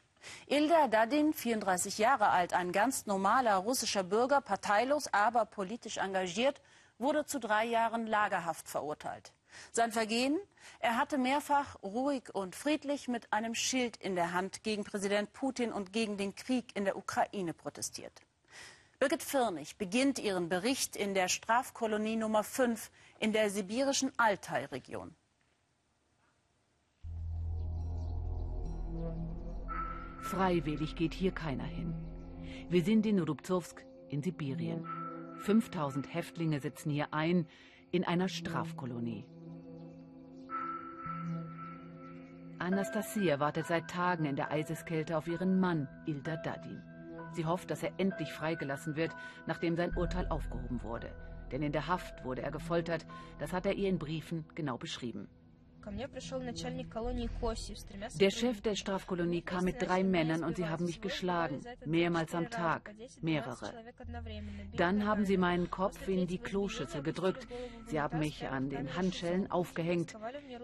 Ilda 0.48 0.88
Dadin, 0.88 1.32
34 1.32 2.00
Jahre 2.00 2.30
alt, 2.30 2.54
ein 2.54 2.72
ganz 2.72 3.06
normaler 3.06 3.58
russischer 3.58 4.02
Bürger, 4.02 4.42
parteilos, 4.42 5.14
aber 5.14 5.46
politisch 5.46 5.98
engagiert, 5.98 6.60
wurde 6.98 7.28
zu 7.28 7.40
drei 7.40 7.66
Jahren 7.66 8.08
Lagerhaft 8.08 8.68
verurteilt. 8.68 9.32
Sein 9.72 9.92
Vergehen? 9.92 10.40
Er 10.80 10.98
hatte 10.98 11.18
mehrfach 11.18 11.82
ruhig 11.84 12.34
und 12.34 12.56
friedlich 12.56 13.08
mit 13.08 13.32
einem 13.32 13.56
Schild 13.56 13.98
in 13.98 14.16
der 14.16 14.34
Hand 14.34 14.64
gegen 14.64 14.84
Präsident 14.84 15.34
Putin 15.34 15.72
und 15.72 15.94
gegen 15.94 16.18
den 16.18 16.36
Krieg 16.36 16.76
in 16.76 16.86
der 16.86 16.98
Ukraine 16.98 17.54
protestiert. 17.54 18.22
Birgit 19.00 19.24
Firnig 19.24 19.78
beginnt 19.78 20.20
ihren 20.20 20.48
Bericht 20.48 20.96
in 20.96 21.14
der 21.14 21.28
Strafkolonie 21.28 22.16
Nummer 22.16 22.44
5 22.44 22.90
in 23.20 23.34
der 23.34 23.50
sibirischen 23.50 24.12
Altai-Region. 24.18 25.14
Freiwillig 30.22 30.96
geht 30.96 31.14
hier 31.14 31.34
keiner 31.34 31.66
hin. 31.66 31.94
Wir 32.70 32.84
sind 32.84 33.06
in 33.06 33.20
Rubzowsk 33.20 33.86
in 34.08 34.24
Sibirien. 34.24 34.88
5000 35.40 36.14
Häftlinge 36.14 36.62
sitzen 36.62 36.90
hier 36.90 37.14
ein 37.14 37.46
in 37.92 38.06
einer 38.06 38.30
Strafkolonie. 38.30 39.26
Anastasia 42.64 43.42
wartet 43.42 43.68
seit 43.68 43.90
Tagen 43.90 44.24
in 44.24 44.38
der 44.38 44.50
Eiseskälte 44.50 45.18
auf 45.18 45.28
ihren 45.28 45.60
Mann, 45.60 45.90
Ilda 46.06 46.38
Dadin. 46.38 46.82
Sie 47.34 47.46
hofft, 47.46 47.70
dass 47.70 47.84
er 47.84 47.92
endlich 47.98 48.32
freigelassen 48.32 48.96
wird, 48.96 49.12
nachdem 49.46 49.76
sein 49.76 49.94
Urteil 49.98 50.28
aufgehoben 50.30 50.82
wurde. 50.82 51.12
Denn 51.52 51.62
in 51.62 51.74
der 51.74 51.88
Haft 51.88 52.24
wurde 52.24 52.42
er 52.42 52.52
gefoltert. 52.52 53.06
Das 53.38 53.52
hat 53.52 53.66
er 53.66 53.74
ihr 53.74 53.90
in 53.90 54.00
Briefen 54.00 54.46
genau 54.56 54.78
beschrieben. 54.78 55.28
Der 58.20 58.30
Chef 58.30 58.62
der 58.62 58.76
Strafkolonie 58.76 59.42
kam 59.42 59.66
mit 59.66 59.82
drei 59.82 60.04
Männern 60.04 60.44
und 60.44 60.56
sie 60.56 60.68
haben 60.68 60.86
mich 60.86 61.02
geschlagen, 61.02 61.62
mehrmals 61.86 62.34
am 62.34 62.50
Tag, 62.50 62.94
mehrere. 63.22 63.74
Dann 64.76 65.06
haben 65.06 65.26
sie 65.26 65.38
meinen 65.38 65.70
Kopf 65.70 66.08
in 66.08 66.28
die 66.28 66.38
Kloschüssel 66.38 67.04
gedrückt, 67.04 67.48
sie 67.88 68.00
haben 68.00 68.20
mich 68.20 68.48
an 68.48 68.70
den 68.70 68.96
Handschellen 68.96 69.52
aufgehängt, 69.52 70.16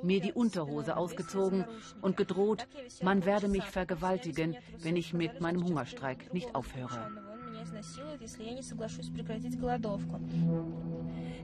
mir 0.01 0.21
die 0.21 0.33
Unterhose 0.33 0.95
ausgezogen 0.95 1.65
und 2.01 2.15
gedroht, 2.15 2.67
man 3.01 3.25
werde 3.25 3.47
mich 3.47 3.65
vergewaltigen, 3.65 4.55
wenn 4.79 4.95
ich 4.95 5.13
mit 5.13 5.41
meinem 5.41 5.63
Hungerstreik 5.63 6.33
nicht 6.33 6.55
aufhöre. 6.55 7.28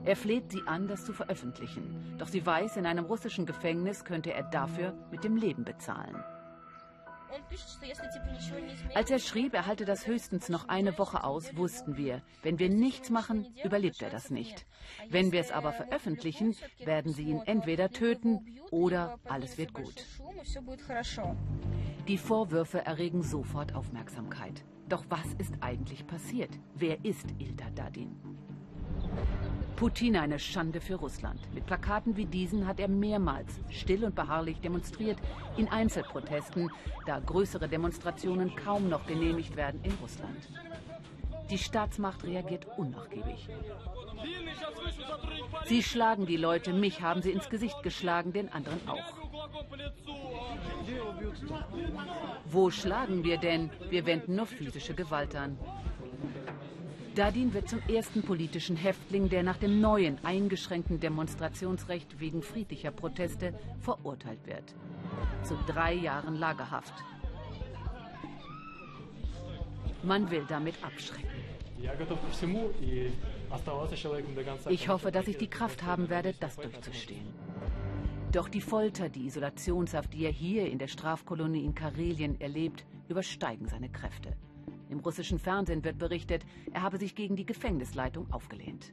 Er 0.04 0.16
fleht 0.16 0.52
sie 0.52 0.62
an, 0.66 0.86
das 0.86 1.04
zu 1.04 1.12
veröffentlichen. 1.12 2.16
Doch 2.18 2.28
sie 2.28 2.44
weiß, 2.44 2.76
in 2.76 2.86
einem 2.86 3.04
russischen 3.04 3.46
Gefängnis 3.46 4.04
könnte 4.04 4.32
er 4.32 4.44
dafür 4.44 4.94
mit 5.10 5.24
dem 5.24 5.36
Leben 5.36 5.64
bezahlen. 5.64 6.16
Als 8.94 9.10
er 9.10 9.18
schrieb, 9.18 9.54
er 9.54 9.66
halte 9.66 9.84
das 9.84 10.06
höchstens 10.06 10.48
noch 10.48 10.68
eine 10.68 10.96
Woche 10.98 11.24
aus, 11.24 11.56
wussten 11.56 11.96
wir, 11.96 12.22
wenn 12.42 12.58
wir 12.58 12.70
nichts 12.70 13.10
machen, 13.10 13.46
überlebt 13.64 14.00
er 14.00 14.10
das 14.10 14.30
nicht. 14.30 14.66
Wenn 15.10 15.32
wir 15.32 15.40
es 15.40 15.50
aber 15.50 15.72
veröffentlichen, 15.72 16.56
werden 16.84 17.12
sie 17.12 17.24
ihn 17.24 17.42
entweder 17.44 17.90
töten 17.90 18.58
oder 18.70 19.18
alles 19.24 19.58
wird 19.58 19.74
gut. 19.74 20.04
Die 22.08 22.18
Vorwürfe 22.18 22.86
erregen 22.86 23.22
sofort 23.22 23.74
Aufmerksamkeit. 23.74 24.64
Doch 24.88 25.04
was 25.08 25.26
ist 25.38 25.52
eigentlich 25.60 26.06
passiert? 26.06 26.50
Wer 26.74 27.04
ist 27.04 27.26
Ilda 27.38 27.64
Dadin? 27.74 28.14
Putin 29.74 30.16
eine 30.16 30.38
Schande 30.38 30.80
für 30.80 30.94
Russland. 30.94 31.40
Mit 31.52 31.66
Plakaten 31.66 32.16
wie 32.16 32.24
diesen 32.24 32.66
hat 32.66 32.78
er 32.78 32.88
mehrmals 32.88 33.58
still 33.68 34.04
und 34.04 34.14
beharrlich 34.14 34.60
demonstriert 34.60 35.18
in 35.56 35.68
Einzelprotesten, 35.68 36.70
da 37.04 37.18
größere 37.18 37.68
Demonstrationen 37.68 38.54
kaum 38.54 38.88
noch 38.88 39.06
genehmigt 39.06 39.56
werden 39.56 39.80
in 39.82 39.92
Russland. 40.00 40.48
Die 41.50 41.58
Staatsmacht 41.58 42.24
reagiert 42.24 42.66
unnachgiebig. 42.78 43.48
Sie 45.66 45.82
schlagen 45.82 46.26
die 46.26 46.36
Leute, 46.36 46.72
mich 46.72 47.02
haben 47.02 47.22
sie 47.22 47.32
ins 47.32 47.50
Gesicht 47.50 47.82
geschlagen, 47.82 48.32
den 48.32 48.52
anderen 48.52 48.80
auch. 48.88 49.25
Wo 52.46 52.70
schlagen 52.70 53.24
wir 53.24 53.38
denn? 53.38 53.70
Wir 53.90 54.06
wenden 54.06 54.36
nur 54.36 54.46
physische 54.46 54.94
Gewalt 54.94 55.34
an. 55.34 55.58
Dadin 57.14 57.54
wird 57.54 57.68
zum 57.68 57.80
ersten 57.88 58.22
politischen 58.22 58.76
Häftling, 58.76 59.30
der 59.30 59.42
nach 59.42 59.56
dem 59.56 59.80
neuen, 59.80 60.22
eingeschränkten 60.22 61.00
Demonstrationsrecht 61.00 62.20
wegen 62.20 62.42
friedlicher 62.42 62.90
Proteste 62.90 63.58
verurteilt 63.80 64.46
wird. 64.46 64.74
Zu 65.42 65.58
drei 65.66 65.94
Jahren 65.94 66.36
Lagerhaft. 66.36 66.92
Man 70.02 70.30
will 70.30 70.44
damit 70.46 70.74
abschrecken. 70.84 71.30
Ich 74.68 74.88
hoffe, 74.88 75.10
dass 75.10 75.26
ich 75.26 75.38
die 75.38 75.48
Kraft 75.48 75.82
haben 75.82 76.10
werde, 76.10 76.34
das 76.38 76.56
durchzustehen. 76.56 77.26
Doch 78.36 78.50
die 78.50 78.60
Folter, 78.60 79.08
die 79.08 79.24
Isolationshaft, 79.24 80.12
die 80.12 80.26
er 80.26 80.30
hier 80.30 80.66
in 80.66 80.78
der 80.78 80.88
Strafkolonie 80.88 81.64
in 81.64 81.74
Karelien 81.74 82.38
erlebt, 82.38 82.84
übersteigen 83.08 83.66
seine 83.66 83.88
Kräfte. 83.88 84.36
Im 84.90 84.98
russischen 84.98 85.38
Fernsehen 85.38 85.82
wird 85.82 85.96
berichtet, 85.96 86.44
er 86.70 86.82
habe 86.82 86.98
sich 86.98 87.14
gegen 87.14 87.34
die 87.34 87.46
Gefängnisleitung 87.46 88.30
aufgelehnt. 88.30 88.92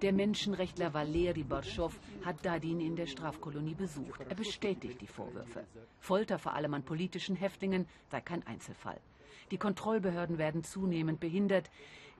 Der 0.00 0.14
Menschenrechtler 0.14 0.94
Valeri 0.94 1.42
Borschow 1.42 1.94
hat 2.24 2.42
Dadin 2.42 2.80
in 2.80 2.96
der 2.96 3.04
Strafkolonie 3.06 3.74
besucht. 3.74 4.22
Er 4.26 4.34
bestätigt 4.34 5.02
die 5.02 5.06
Vorwürfe. 5.06 5.66
Folter 6.00 6.38
vor 6.38 6.54
allem 6.54 6.72
an 6.72 6.84
politischen 6.84 7.36
Häftlingen 7.36 7.84
sei 8.08 8.22
kein 8.22 8.46
Einzelfall. 8.46 8.98
Die 9.50 9.58
Kontrollbehörden 9.58 10.38
werden 10.38 10.64
zunehmend 10.64 11.20
behindert. 11.20 11.70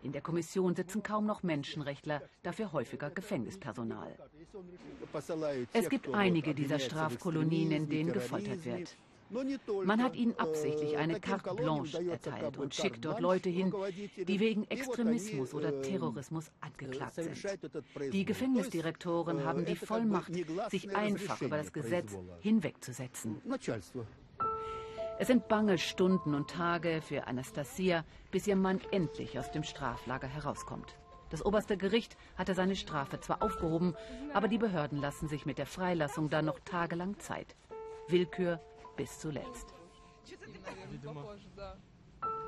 In 0.05 0.12
der 0.12 0.21
Kommission 0.21 0.75
sitzen 0.77 1.03
kaum 1.03 1.25
noch 1.25 1.43
Menschenrechtler, 1.43 2.21
dafür 2.43 2.73
häufiger 2.73 3.09
Gefängnispersonal. 3.11 4.14
Es 5.73 5.88
gibt 5.88 6.12
einige 6.12 6.55
dieser 6.55 6.79
Strafkolonien, 6.79 7.73
in 7.73 7.88
denen 7.88 8.12
gefoltert 8.12 8.67
wird. 8.67 8.97
Man 9.85 10.03
hat 10.03 10.14
ihnen 10.14 10.38
absichtlich 10.38 10.99
eine 10.99 11.19
carte 11.19 11.55
blanche 11.55 12.07
erteilt 12.07 12.59
und 12.59 12.75
schickt 12.75 13.03
dort 13.07 13.21
Leute 13.21 13.49
hin, 13.49 13.73
die 14.29 14.38
wegen 14.38 14.64
Extremismus 14.64 15.55
oder 15.55 15.81
Terrorismus 15.81 16.53
angeklagt 16.61 17.14
sind. 17.14 18.12
Die 18.12 18.27
Gefängnisdirektoren 18.27 19.43
haben 19.43 19.64
die 19.64 19.75
Vollmacht, 19.75 20.33
sich 20.71 20.95
einfach 20.95 21.40
über 21.40 21.57
das 21.57 21.73
Gesetz 21.73 22.14
hinwegzusetzen. 22.40 23.40
Es 25.18 25.29
sind 25.29 25.46
bange 25.46 25.79
Stunden 25.79 26.35
und 26.35 26.50
Tage 26.50 27.00
für 27.00 27.27
Anastasia, 27.29 28.05
bis 28.33 28.46
ihr 28.48 28.57
Mann 28.57 28.81
endlich 28.90 29.38
aus 29.38 29.50
dem 29.53 29.62
Straflager 29.62 30.27
herauskommt. 30.27 30.96
Das 31.31 31.44
oberste 31.44 31.77
Gericht 31.77 32.16
hatte 32.37 32.55
seine 32.55 32.74
Strafe 32.74 33.20
zwar 33.20 33.42
aufgehoben, 33.42 33.94
aber 34.33 34.48
die 34.48 34.59
Behörden 34.59 35.00
lassen 35.00 35.29
sich 35.29 35.46
mit 35.46 35.59
der 35.59 35.66
Freilassung 35.66 36.31
dann 36.31 36.44
noch 36.44 36.59
tagelang 36.61 37.18
Zeit. 37.20 37.55
Willkür 38.09 38.61
bis 38.96 39.20
zuletzt. 39.20 39.72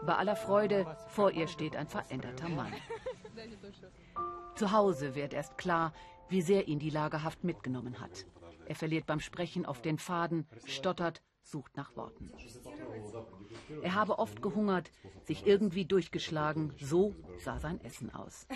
Bei 0.04 0.14
aller 0.16 0.36
Freude, 0.36 0.96
vor 1.08 1.30
ihr 1.30 1.48
steht 1.48 1.76
ein 1.76 1.88
veränderter 1.88 2.48
Mann. 2.48 2.72
Zu 4.56 4.72
Hause 4.72 5.14
wird 5.14 5.34
erst 5.34 5.56
klar, 5.56 5.92
wie 6.28 6.42
sehr 6.42 6.66
ihn 6.66 6.78
die 6.78 6.90
Lagerhaft 6.90 7.44
mitgenommen 7.44 8.00
hat. 8.00 8.26
Er 8.66 8.74
verliert 8.74 9.06
beim 9.06 9.20
Sprechen 9.20 9.66
auf 9.66 9.80
den 9.82 9.98
Faden, 9.98 10.46
stottert 10.64 11.22
sucht 11.46 11.76
nach 11.76 11.96
Worten. 11.96 12.32
Er 13.82 13.94
habe 13.94 14.18
oft 14.18 14.42
gehungert, 14.42 14.90
sich 15.24 15.46
irgendwie 15.46 15.84
durchgeschlagen, 15.84 16.74
so 16.80 17.14
sah 17.38 17.58
sein 17.58 17.80
Essen 17.84 18.12
aus. 18.14 18.46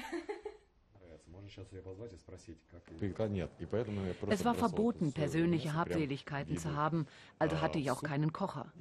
Es 4.28 4.44
war 4.44 4.54
verboten, 4.54 5.12
persönliche 5.12 5.74
Habseligkeiten 5.74 6.56
zu 6.56 6.74
haben, 6.76 7.06
also 7.38 7.60
hatte 7.60 7.78
ich 7.78 7.90
auch 7.90 8.02
keinen 8.02 8.32
Kocher. 8.32 8.72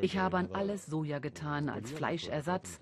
Ich 0.00 0.18
habe 0.18 0.38
an 0.38 0.50
alles 0.52 0.86
Soja 0.86 1.20
getan 1.20 1.68
als 1.68 1.92
Fleischersatz 1.92 2.80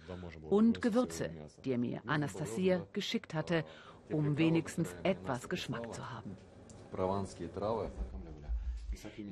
und 0.48 0.80
Gewürze, 0.80 1.30
die 1.64 1.72
er 1.72 1.78
mir 1.78 2.02
Anastasia 2.06 2.86
geschickt 2.92 3.34
hatte, 3.34 3.64
um 4.10 4.38
wenigstens 4.38 4.94
etwas 5.02 5.48
Geschmack 5.48 5.92
zu 5.92 6.10
haben. 6.10 6.36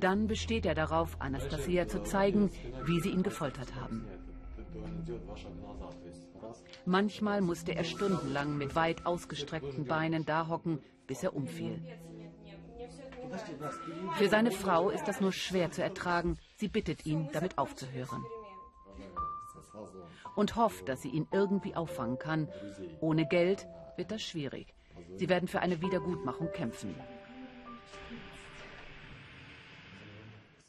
Dann 0.00 0.26
besteht 0.26 0.66
er 0.66 0.74
darauf, 0.74 1.20
Anastasia 1.20 1.88
zu 1.88 2.02
zeigen, 2.02 2.50
wie 2.84 3.00
sie 3.00 3.10
ihn 3.10 3.22
gefoltert 3.22 3.74
haben. 3.74 4.06
Manchmal 6.84 7.40
musste 7.40 7.74
er 7.74 7.84
stundenlang 7.84 8.56
mit 8.56 8.74
weit 8.74 9.06
ausgestreckten 9.06 9.86
Beinen 9.86 10.24
dahocken, 10.24 10.80
bis 11.06 11.22
er 11.22 11.34
umfiel. 11.34 11.82
Für 14.14 14.28
seine 14.28 14.52
Frau 14.52 14.90
ist 14.90 15.08
das 15.08 15.20
nur 15.20 15.32
schwer 15.32 15.70
zu 15.70 15.82
ertragen. 15.82 16.38
Sie 16.56 16.68
bittet 16.68 17.06
ihn, 17.06 17.28
damit 17.32 17.58
aufzuhören. 17.58 18.24
Und 20.36 20.56
hofft, 20.56 20.88
dass 20.88 21.02
sie 21.02 21.08
ihn 21.08 21.26
irgendwie 21.32 21.74
auffangen 21.74 22.18
kann. 22.18 22.48
Ohne 23.00 23.26
Geld 23.26 23.66
wird 23.96 24.10
das 24.10 24.22
schwierig. 24.22 24.74
Sie 25.16 25.28
werden 25.28 25.48
für 25.48 25.60
eine 25.60 25.80
Wiedergutmachung 25.80 26.52
kämpfen. 26.52 26.94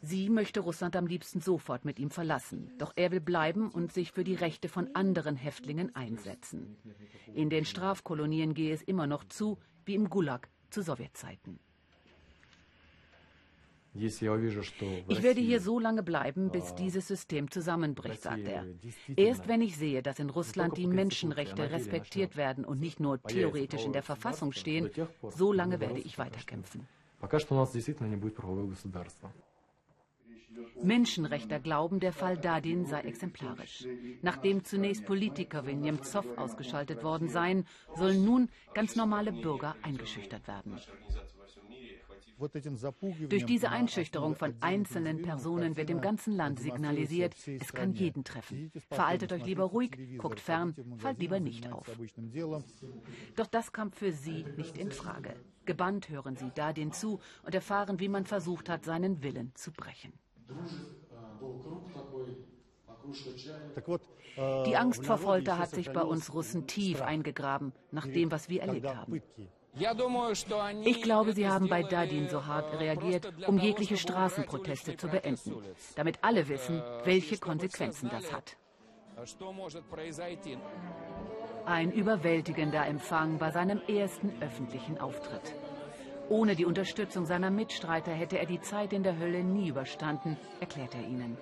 Sie 0.01 0.29
möchte 0.29 0.59
Russland 0.59 0.95
am 0.95 1.07
liebsten 1.07 1.41
sofort 1.41 1.83
mit 1.83 1.97
ihm 1.99 2.11
verlassen. 2.11 2.71
Doch 2.77 2.93
er 2.95 3.11
will 3.11 3.19
bleiben 3.19 3.69
und 3.69 3.91
sich 3.91 4.11
für 4.11 4.23
die 4.23 4.35
Rechte 4.35 4.69
von 4.69 4.93
anderen 4.95 5.35
Häftlingen 5.35 5.95
einsetzen. 5.95 6.77
In 7.33 7.49
den 7.49 7.65
Strafkolonien 7.65 8.53
gehe 8.53 8.73
es 8.73 8.83
immer 8.83 9.07
noch 9.07 9.23
zu, 9.23 9.57
wie 9.85 9.95
im 9.95 10.09
Gulag 10.09 10.49
zu 10.69 10.83
Sowjetzeiten. 10.83 11.59
Ich 13.99 14.21
werde 15.23 15.41
hier 15.41 15.59
so 15.59 15.79
lange 15.79 16.03
bleiben, 16.03 16.51
bis 16.51 16.75
dieses 16.75 17.07
System 17.07 17.49
zusammenbricht, 17.49 18.21
sagt 18.21 18.47
er. 18.47 18.67
Erst 19.15 19.47
wenn 19.47 19.61
ich 19.61 19.75
sehe, 19.75 20.03
dass 20.03 20.19
in 20.19 20.29
Russland 20.29 20.77
die 20.77 20.85
Menschenrechte 20.85 21.71
respektiert 21.71 22.35
werden 22.35 22.63
und 22.63 22.79
nicht 22.79 22.99
nur 22.99 23.21
theoretisch 23.23 23.85
in 23.85 23.93
der 23.93 24.03
Verfassung 24.03 24.51
stehen, 24.51 24.91
so 25.29 25.51
lange 25.51 25.79
werde 25.79 25.99
ich 25.99 26.19
weiterkämpfen. 26.19 26.87
Menschenrechter 30.81 31.59
glauben, 31.59 31.99
der 31.99 32.13
Fall 32.13 32.37
Dadin 32.37 32.85
sei 32.85 33.01
exemplarisch. 33.01 33.85
Nachdem 34.21 34.63
zunächst 34.63 35.05
Politiker 35.05 35.65
wie 35.67 35.75
Nemtsov 35.75 36.25
ausgeschaltet 36.37 37.03
worden 37.03 37.29
seien, 37.29 37.65
sollen 37.95 38.23
nun 38.23 38.49
ganz 38.73 38.95
normale 38.95 39.31
Bürger 39.31 39.75
eingeschüchtert 39.81 40.47
werden. 40.47 40.79
Durch 43.29 43.45
diese 43.45 43.69
Einschüchterung 43.69 44.35
von 44.35 44.55
einzelnen 44.61 45.23
Personen 45.23 45.75
wird 45.75 45.89
im 45.89 46.01
ganzen 46.01 46.35
Land 46.35 46.59
signalisiert, 46.59 47.35
es 47.47 47.73
kann 47.73 47.93
jeden 47.93 48.23
treffen. 48.23 48.71
Veraltet 48.91 49.33
euch 49.33 49.43
lieber 49.45 49.63
ruhig, 49.63 49.97
guckt 50.17 50.39
fern, 50.39 50.75
fallt 50.97 51.19
lieber 51.19 51.39
nicht 51.39 51.71
auf. 51.71 51.89
Doch 53.35 53.47
das 53.47 53.71
kommt 53.71 53.95
für 53.95 54.11
sie 54.11 54.45
nicht 54.55 54.77
in 54.77 54.91
Frage. 54.91 55.33
Gebannt 55.65 56.09
hören 56.09 56.35
sie 56.35 56.51
Dadin 56.53 56.91
zu 56.91 57.19
und 57.43 57.55
erfahren, 57.55 57.99
wie 57.99 58.07
man 58.07 58.25
versucht 58.25 58.69
hat, 58.69 58.85
seinen 58.85 59.23
Willen 59.23 59.51
zu 59.55 59.71
brechen. 59.71 60.13
Die 64.65 64.75
Angst 64.75 65.05
vor 65.05 65.17
Folter 65.17 65.57
hat 65.57 65.71
sich 65.71 65.91
bei 65.91 66.01
uns 66.01 66.33
Russen 66.33 66.67
tief 66.67 67.01
eingegraben, 67.01 67.73
nach 67.91 68.05
dem, 68.05 68.31
was 68.31 68.49
wir 68.49 68.61
erlebt 68.61 68.87
haben. 68.87 69.21
Ich 70.83 71.01
glaube, 71.03 71.33
sie 71.33 71.47
haben 71.47 71.69
bei 71.69 71.83
Dadin 71.83 72.29
so 72.29 72.45
hart 72.45 72.79
reagiert, 72.79 73.31
um 73.47 73.59
jegliche 73.59 73.97
Straßenproteste 73.97 74.97
zu 74.97 75.07
beenden, 75.07 75.55
damit 75.95 76.19
alle 76.23 76.47
wissen, 76.47 76.81
welche 77.03 77.37
Konsequenzen 77.37 78.09
das 78.09 78.31
hat. 78.31 78.57
Ein 81.65 81.91
überwältigender 81.91 82.85
Empfang 82.85 83.37
bei 83.37 83.51
seinem 83.51 83.81
ersten 83.87 84.31
öffentlichen 84.41 84.99
Auftritt. 84.99 85.53
Ohne 86.29 86.55
die 86.55 86.65
Unterstützung 86.65 87.25
seiner 87.25 87.49
Mitstreiter 87.49 88.11
hätte 88.11 88.37
er 88.37 88.45
die 88.45 88.59
Zeit 88.59 88.91
in 88.91 89.03
der 89.03 89.17
Hölle 89.17 89.43
nie 89.43 89.69
überstanden, 89.69 90.37
erklärt 90.59 90.93
er 90.93 91.01
ihnen. 91.01 91.37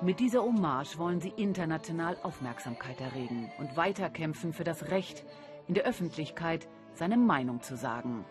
Mit 0.00 0.20
dieser 0.20 0.42
Hommage 0.42 0.96
wollen 0.96 1.20
sie 1.20 1.32
international 1.36 2.16
Aufmerksamkeit 2.22 3.00
erregen 3.00 3.50
und 3.58 3.76
weiterkämpfen 3.76 4.52
für 4.52 4.64
das 4.64 4.90
Recht, 4.90 5.24
in 5.66 5.74
der 5.74 5.84
Öffentlichkeit 5.84 6.66
seine 6.94 7.16
Meinung 7.16 7.62
zu 7.62 7.76
sagen. 7.76 8.24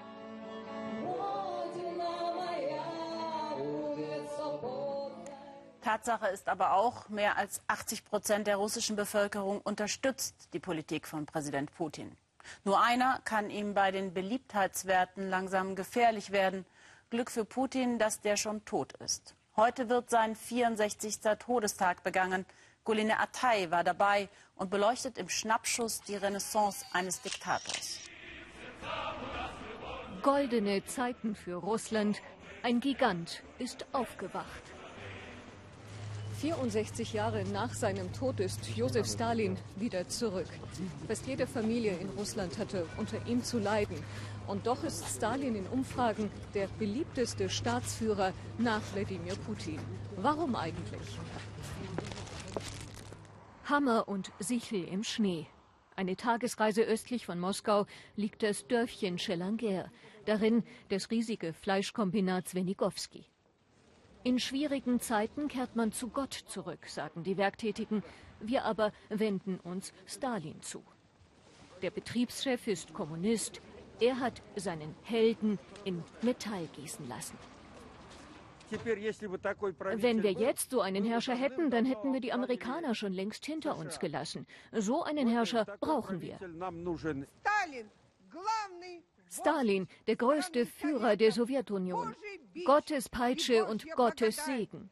Tatsache 5.81 6.27
ist 6.27 6.49
aber 6.49 6.73
auch, 6.73 7.09
mehr 7.09 7.37
als 7.37 7.61
80 7.67 8.05
Prozent 8.05 8.47
der 8.47 8.57
russischen 8.57 8.95
Bevölkerung 8.95 9.61
unterstützt 9.61 10.49
die 10.53 10.59
Politik 10.59 11.07
von 11.07 11.25
Präsident 11.25 11.71
Putin. 11.73 12.17
Nur 12.63 12.81
einer 12.81 13.19
kann 13.25 13.49
ihm 13.49 13.73
bei 13.73 13.91
den 13.91 14.13
Beliebtheitswerten 14.13 15.29
langsam 15.29 15.75
gefährlich 15.75 16.31
werden. 16.31 16.65
Glück 17.09 17.31
für 17.31 17.45
Putin, 17.45 17.99
dass 17.99 18.21
der 18.21 18.37
schon 18.37 18.65
tot 18.65 18.93
ist. 18.93 19.35
Heute 19.55 19.89
wird 19.89 20.09
sein 20.09 20.35
64. 20.35 21.19
Todestag 21.39 22.03
begangen. 22.03 22.45
Guline 22.83 23.19
Atay 23.19 23.71
war 23.71 23.83
dabei 23.83 24.29
und 24.55 24.69
beleuchtet 24.69 25.17
im 25.17 25.29
Schnappschuss 25.29 26.01
die 26.01 26.15
Renaissance 26.15 26.85
eines 26.93 27.21
Diktators. 27.21 27.99
Goldene 30.21 30.85
Zeiten 30.85 31.35
für 31.35 31.55
Russland. 31.55 32.21
Ein 32.63 32.79
Gigant 32.79 33.43
ist 33.59 33.85
aufgewacht. 33.93 34.66
64 36.37 37.13
Jahre 37.13 37.43
nach 37.45 37.73
seinem 37.73 38.13
Tod 38.13 38.39
ist 38.39 38.77
Josef 38.77 39.07
Stalin 39.07 39.57
wieder 39.75 40.07
zurück. 40.07 40.47
Fast 41.07 41.25
jede 41.25 41.47
Familie 41.47 41.97
in 41.97 42.09
Russland 42.09 42.59
hatte 42.59 42.85
unter 42.97 43.25
ihm 43.25 43.43
zu 43.43 43.57
leiden. 43.57 43.97
Und 44.45 44.67
doch 44.67 44.83
ist 44.83 45.03
Stalin 45.07 45.55
in 45.55 45.65
Umfragen 45.65 46.29
der 46.53 46.67
beliebteste 46.77 47.49
Staatsführer 47.49 48.33
nach 48.59 48.81
Wladimir 48.93 49.35
Putin. 49.47 49.79
Warum 50.15 50.55
eigentlich? 50.55 51.17
Hammer 53.65 54.07
und 54.07 54.31
Sichel 54.37 54.83
im 54.83 55.03
Schnee. 55.03 55.47
Eine 55.95 56.15
Tagesreise 56.15 56.83
östlich 56.83 57.25
von 57.25 57.39
Moskau 57.39 57.87
liegt 58.15 58.43
das 58.43 58.67
Dörfchen 58.67 59.17
Schelanger. 59.17 59.91
Darin 60.25 60.63
das 60.89 61.09
riesige 61.09 61.51
Fleischkombinat 61.53 62.47
Swenigowski. 62.47 63.25
In 64.27 64.39
schwierigen 64.39 64.99
Zeiten 64.99 65.47
kehrt 65.47 65.77
man 65.77 65.93
zu 65.93 66.09
Gott 66.09 66.33
zurück, 66.33 66.85
sagen 66.87 67.23
die 67.23 67.37
Werktätigen. 67.37 68.03
Wir 68.41 68.65
aber 68.65 68.91
wenden 69.07 69.57
uns 69.61 69.93
Stalin 70.05 70.61
zu. 70.61 70.83
Der 71.81 71.91
Betriebschef 71.91 72.67
ist 72.67 72.93
Kommunist, 72.93 73.61
er 74.01 74.19
hat 74.19 74.41
seinen 74.57 74.93
Helden 75.03 75.57
in 75.85 76.03
Metall 76.23 76.67
gießen 76.75 77.07
lassen. 77.07 77.37
Wenn 78.69 80.23
wir 80.23 80.33
jetzt 80.33 80.71
so 80.71 80.81
einen 80.81 81.05
Herrscher 81.05 81.35
hätten, 81.35 81.71
dann 81.71 81.85
hätten 81.85 82.11
wir 82.11 82.19
die 82.19 82.33
Amerikaner 82.33 82.95
schon 82.95 83.13
längst 83.13 83.45
hinter 83.45 83.77
uns 83.77 83.97
gelassen. 83.97 84.45
So 84.73 85.03
einen 85.03 85.29
Herrscher 85.29 85.63
brauchen 85.79 86.19
wir. 86.19 86.35
Stalin, 86.35 87.89
der 90.07 90.15
größte 90.15 90.65
Führer 90.65 91.15
der 91.15 91.31
Sowjetunion. 91.31 92.15
Gottes 92.65 93.09
Peitsche 93.09 93.65
und 93.65 93.89
Gottes 93.91 94.45
Segen. 94.45 94.89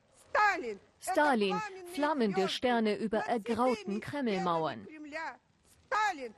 Stalin, 0.99 1.61
flammende 1.93 2.49
Sterne 2.49 2.95
über 2.95 3.19
ergrauten 3.19 4.01
Kremlmauern. 4.01 4.87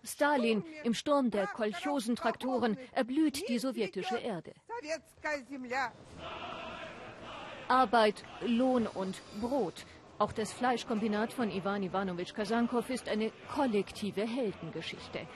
Stalin, 0.03 0.63
im 0.83 0.93
Sturm 0.93 1.31
der 1.31 1.47
Kolchosentraktoren 1.47 2.77
erblüht 2.91 3.47
die 3.47 3.59
sowjetische 3.59 4.17
Erde. 4.17 4.53
Arbeit, 7.67 8.23
Lohn 8.41 8.87
und 8.87 9.21
Brot. 9.41 9.85
Auch 10.19 10.31
das 10.31 10.51
Fleischkombinat 10.51 11.31
von 11.31 11.51
Ivan 11.51 11.83
Ivanovich 11.83 12.33
Kasankow 12.33 12.89
ist 12.89 13.07
eine 13.07 13.31
kollektive 13.53 14.25
Heldengeschichte. 14.25 15.27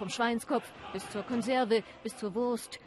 Vom 0.00 0.08
Schweinskopf 0.08 0.72
bis 0.94 1.06
zur 1.10 1.22
Konserve, 1.24 1.82
bis 2.02 2.16
zur 2.16 2.34
Wurst. 2.34 2.78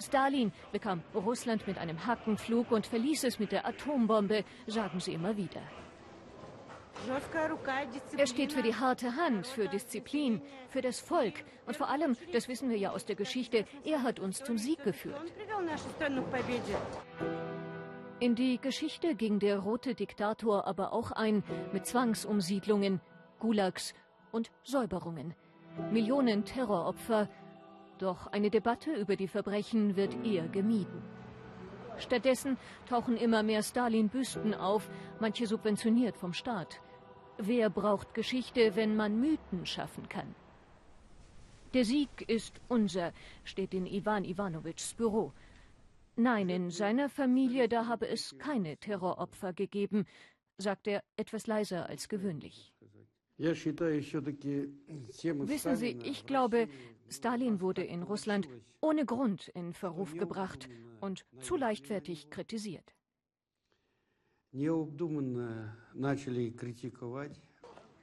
Stalin 0.00 0.52
bekam 0.72 1.02
Russland 1.14 1.66
mit 1.66 1.76
einem 1.76 2.06
Hackenflug 2.06 2.70
und 2.70 2.86
verließ 2.86 3.24
es 3.24 3.38
mit 3.38 3.52
der 3.52 3.66
Atombombe, 3.66 4.42
sagen 4.66 4.98
sie 4.98 5.12
immer 5.12 5.36
wieder. 5.36 5.60
Er 8.16 8.26
steht 8.26 8.54
für 8.54 8.62
die 8.62 8.74
harte 8.74 9.16
Hand, 9.16 9.46
für 9.46 9.68
Disziplin, 9.68 10.40
für 10.70 10.80
das 10.80 10.98
Volk. 10.98 11.44
Und 11.66 11.76
vor 11.76 11.90
allem, 11.90 12.16
das 12.32 12.48
wissen 12.48 12.70
wir 12.70 12.78
ja 12.78 12.92
aus 12.92 13.04
der 13.04 13.16
Geschichte, 13.16 13.66
er 13.84 14.02
hat 14.02 14.18
uns 14.18 14.42
zum 14.42 14.56
Sieg 14.56 14.82
geführt. 14.82 15.30
In 18.18 18.34
die 18.34 18.58
Geschichte 18.58 19.14
ging 19.14 19.40
der 19.40 19.58
rote 19.58 19.94
Diktator 19.94 20.66
aber 20.66 20.94
auch 20.94 21.12
ein 21.12 21.44
mit 21.74 21.84
Zwangsumsiedlungen, 21.84 23.02
Gulags 23.40 23.92
und 24.30 24.50
Säuberungen. 24.62 25.34
Millionen 25.90 26.44
Terroropfer. 26.44 27.28
Doch 27.98 28.26
eine 28.26 28.50
Debatte 28.50 28.92
über 28.92 29.16
die 29.16 29.28
Verbrechen 29.28 29.96
wird 29.96 30.14
eher 30.24 30.48
gemieden. 30.48 31.02
Stattdessen 31.98 32.56
tauchen 32.88 33.16
immer 33.16 33.42
mehr 33.42 33.62
Stalin-Büsten 33.62 34.54
auf, 34.54 34.88
manche 35.20 35.46
subventioniert 35.46 36.16
vom 36.16 36.32
Staat. 36.32 36.80
Wer 37.38 37.70
braucht 37.70 38.14
Geschichte, 38.14 38.76
wenn 38.76 38.96
man 38.96 39.20
Mythen 39.20 39.66
schaffen 39.66 40.08
kann? 40.08 40.34
Der 41.74 41.84
Sieg 41.84 42.28
ist 42.28 42.60
unser, 42.68 43.12
steht 43.44 43.72
in 43.72 43.86
Ivan 43.86 44.24
Ivanovitschs 44.24 44.94
Büro. 44.94 45.32
Nein, 46.16 46.50
in 46.50 46.70
seiner 46.70 47.08
Familie, 47.08 47.68
da 47.68 47.86
habe 47.86 48.06
es 48.08 48.36
keine 48.38 48.76
Terroropfer 48.76 49.54
gegeben, 49.54 50.06
sagt 50.58 50.86
er 50.86 51.02
etwas 51.16 51.46
leiser 51.46 51.88
als 51.88 52.08
gewöhnlich. 52.08 52.74
Wissen 55.48 55.76
Sie, 55.76 55.98
ich 56.04 56.26
glaube, 56.26 56.68
Stalin 57.08 57.60
wurde 57.60 57.82
in 57.82 58.02
Russland 58.04 58.48
ohne 58.80 59.04
Grund 59.04 59.48
in 59.48 59.74
Verruf 59.74 60.16
gebracht 60.16 60.68
und 61.00 61.24
zu 61.40 61.56
leichtfertig 61.56 62.30
kritisiert. 62.30 62.94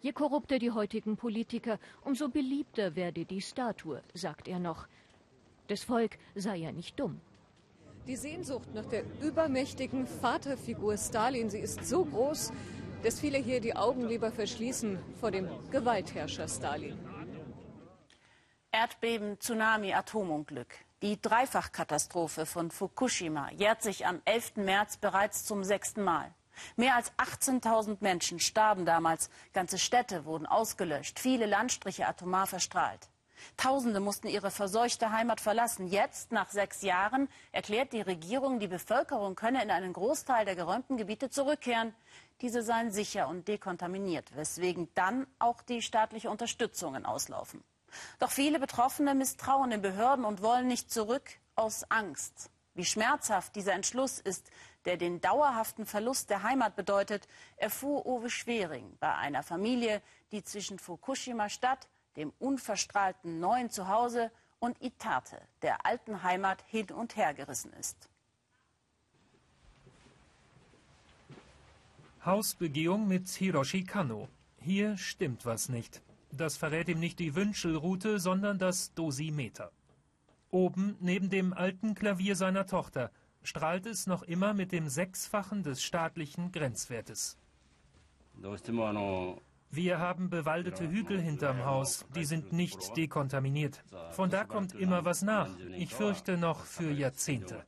Je 0.01 0.11
korrupter 0.13 0.59
die 0.59 0.71
heutigen 0.71 1.15
Politiker, 1.15 1.79
umso 2.01 2.27
beliebter 2.27 2.95
werde 2.95 3.25
die 3.25 3.41
Statue, 3.41 4.01
sagt 4.13 4.47
er 4.47 4.59
noch. 4.59 4.87
Das 5.67 5.83
Volk 5.83 6.17
sei 6.35 6.57
ja 6.57 6.71
nicht 6.71 6.99
dumm. 6.99 7.21
Die 8.07 8.15
Sehnsucht 8.15 8.73
nach 8.73 8.87
der 8.87 9.03
übermächtigen 9.21 10.07
Vaterfigur 10.07 10.97
Stalin, 10.97 11.49
sie 11.49 11.59
ist 11.59 11.85
so 11.85 12.05
groß, 12.05 12.51
dass 13.03 13.19
viele 13.19 13.37
hier 13.37 13.61
die 13.61 13.75
Augen 13.75 14.07
lieber 14.07 14.31
verschließen 14.31 14.99
vor 15.19 15.31
dem 15.31 15.47
Gewaltherrscher 15.71 16.47
Stalin. 16.47 16.97
Erdbeben, 18.71 19.39
Tsunami, 19.39 19.93
Atomunglück. 19.93 20.67
Die 21.01 21.19
Dreifachkatastrophe 21.21 22.45
von 22.45 22.71
Fukushima 22.71 23.49
jährt 23.51 23.81
sich 23.81 24.05
am 24.05 24.21
11. 24.25 24.57
März 24.57 24.97
bereits 24.97 25.45
zum 25.45 25.63
sechsten 25.63 26.03
Mal. 26.03 26.33
Mehr 26.75 26.95
als 26.95 27.11
18.000 27.13 27.97
Menschen 28.01 28.39
starben 28.39 28.85
damals. 28.85 29.29
Ganze 29.53 29.79
Städte 29.79 30.25
wurden 30.25 30.45
ausgelöscht, 30.45 31.19
viele 31.19 31.45
Landstriche 31.45 32.05
atomar 32.05 32.47
verstrahlt. 32.47 33.09
Tausende 33.57 34.01
mussten 34.01 34.27
ihre 34.27 34.51
verseuchte 34.51 35.11
Heimat 35.11 35.39
verlassen. 35.39 35.87
Jetzt, 35.87 36.31
nach 36.31 36.49
sechs 36.49 36.81
Jahren, 36.81 37.29
erklärt 37.51 37.93
die 37.93 38.01
Regierung, 38.01 38.59
die 38.59 38.67
Bevölkerung 38.67 39.35
könne 39.35 39.63
in 39.63 39.71
einen 39.71 39.93
Großteil 39.93 40.45
der 40.45 40.55
geräumten 40.55 40.97
Gebiete 40.97 41.29
zurückkehren. 41.29 41.93
Diese 42.41 42.63
seien 42.63 42.91
sicher 42.91 43.27
und 43.27 43.47
dekontaminiert, 43.47 44.35
weswegen 44.35 44.87
dann 44.95 45.27
auch 45.39 45.61
die 45.61 45.81
staatliche 45.81 46.29
Unterstützungen 46.29 47.05
auslaufen. 47.05 47.63
Doch 48.19 48.31
viele 48.31 48.59
Betroffene 48.59 49.15
misstrauen 49.15 49.71
den 49.71 49.81
Behörden 49.81 50.25
und 50.25 50.41
wollen 50.41 50.67
nicht 50.67 50.91
zurück 50.91 51.29
aus 51.55 51.89
Angst. 51.89 52.49
Wie 52.75 52.85
schmerzhaft 52.85 53.55
dieser 53.55 53.73
Entschluss 53.73 54.19
ist, 54.19 54.51
der 54.85 54.95
den 54.95 55.19
dauerhaften 55.19 55.85
Verlust 55.85 56.29
der 56.29 56.43
Heimat 56.43 56.75
bedeutet, 56.75 57.27
erfuhr 57.57 58.05
Uwe 58.05 58.29
Schwering 58.29 58.95
bei 58.99 59.13
einer 59.15 59.43
Familie, 59.43 60.01
die 60.31 60.43
zwischen 60.43 60.79
Fukushima 60.79 61.49
Stadt, 61.49 61.89
dem 62.15 62.31
unverstrahlten 62.39 63.39
neuen 63.39 63.69
Zuhause, 63.69 64.31
und 64.59 64.81
Itate, 64.81 65.41
der 65.61 65.85
alten 65.85 66.21
Heimat, 66.23 66.63
hin 66.67 66.91
und 66.91 67.15
her 67.15 67.33
gerissen 67.33 67.71
ist. 67.73 68.09
Hausbegehung 72.25 73.07
mit 73.07 73.29
Hiroshi 73.29 73.85
Kano. 73.85 74.27
Hier 74.57 74.97
stimmt 74.97 75.45
was 75.45 75.69
nicht. 75.69 76.01
Das 76.31 76.57
verrät 76.57 76.89
ihm 76.89 76.99
nicht 76.99 77.19
die 77.19 77.33
Wünschelroute, 77.33 78.19
sondern 78.19 78.59
das 78.59 78.93
Dosimeter. 78.93 79.71
Oben, 80.51 80.97
neben 80.99 81.29
dem 81.29 81.53
alten 81.53 81.95
Klavier 81.95 82.35
seiner 82.35 82.65
Tochter, 82.65 83.11
strahlt 83.41 83.85
es 83.85 84.05
noch 84.05 84.23
immer 84.23 84.53
mit 84.53 84.73
dem 84.73 84.89
Sechsfachen 84.89 85.63
des 85.63 85.81
staatlichen 85.81 86.51
Grenzwertes. 86.51 87.37
Wir 89.71 89.99
haben 89.99 90.29
bewaldete 90.29 90.89
Hügel 90.89 91.21
hinterm 91.21 91.63
Haus, 91.63 92.05
die 92.15 92.25
sind 92.25 92.51
nicht 92.51 92.97
dekontaminiert. 92.97 93.83
Von 94.11 94.29
da 94.29 94.43
kommt 94.43 94.73
immer 94.73 95.05
was 95.05 95.21
nach. 95.21 95.49
Ich 95.77 95.93
fürchte 95.93 96.37
noch 96.37 96.65
für 96.65 96.91
Jahrzehnte. 96.91 97.63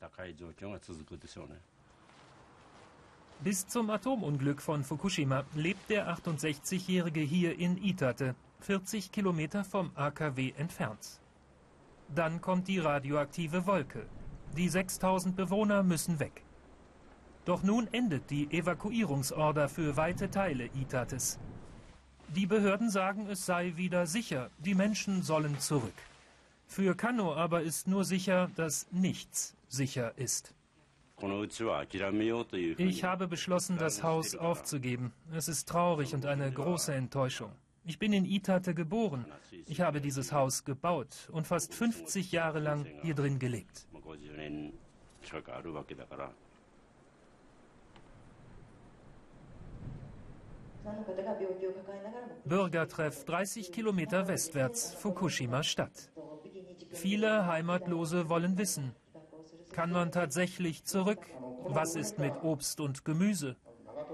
Bis 3.44 3.66
zum 3.66 3.90
Atomunglück 3.90 4.62
von 4.62 4.84
Fukushima 4.84 5.44
lebt 5.56 5.90
der 5.90 6.16
68-Jährige 6.16 7.22
hier 7.22 7.58
in 7.58 7.84
Itate, 7.84 8.36
40 8.60 9.12
Kilometer 9.12 9.64
vom 9.64 9.90
AKW 9.96 10.54
entfernt. 10.58 11.20
Dann 12.14 12.40
kommt 12.40 12.68
die 12.68 12.78
radioaktive 12.78 13.66
Wolke. 13.66 14.06
Die 14.56 14.70
6000 14.70 15.36
Bewohner 15.36 15.82
müssen 15.82 16.20
weg. 16.20 16.44
Doch 17.46 17.64
nun 17.64 17.88
endet 17.92 18.30
die 18.30 18.46
Evakuierungsorder 18.52 19.70
für 19.70 19.98
weite 19.98 20.30
Teile 20.30 20.70
Itates. 20.76 21.40
Die 22.28 22.46
Behörden 22.46 22.92
sagen, 22.92 23.26
es 23.28 23.48
sei 23.48 23.76
wieder 23.76 24.06
sicher, 24.06 24.52
die 24.60 24.76
Menschen 24.76 25.24
sollen 25.24 25.60
zurück. 25.60 25.98
Für 26.68 26.94
Kano 26.96 27.34
aber 27.34 27.64
ist 27.64 27.88
nur 27.88 28.06
sicher, 28.06 28.52
dass 28.56 28.86
nichts 28.92 29.56
sicher 29.68 30.16
ist. 30.20 30.54
Ich 32.78 33.04
habe 33.04 33.28
beschlossen, 33.28 33.78
das 33.78 34.04
Haus 34.04 34.36
aufzugeben. 34.36 35.14
Es 35.34 35.48
ist 35.48 35.70
traurig 35.70 36.14
und 36.14 36.26
eine 36.26 36.52
große 36.52 36.94
Enttäuschung. 36.94 37.52
Ich 37.84 37.98
bin 37.98 38.14
in 38.14 38.26
Itate 38.26 38.74
geboren. 38.74 39.26
Ich 39.68 39.82
habe 39.82 40.02
dieses 40.02 40.32
Haus 40.32 40.64
gebaut 40.64 41.30
und 41.32 41.48
fast 41.48 41.74
50 41.74 42.32
Jahre 42.32 42.60
lang 42.60 42.86
hier 43.02 43.16
drin 43.16 43.40
gelebt. 43.40 43.88
Bürgertreff 52.46 53.26
30 53.26 53.72
Kilometer 53.72 54.28
westwärts, 54.28 54.94
Fukushima 54.96 55.64
Stadt. 55.64 56.12
Viele 56.92 57.46
Heimatlose 57.46 58.30
wollen 58.30 58.58
wissen, 58.58 58.96
kann 59.74 59.92
man 59.92 60.12
tatsächlich 60.12 60.84
zurück? 60.84 61.26
Was 61.64 61.96
ist 61.96 62.20
mit 62.20 62.34
Obst 62.44 62.80
und 62.80 63.06
Gemüse? 63.06 63.56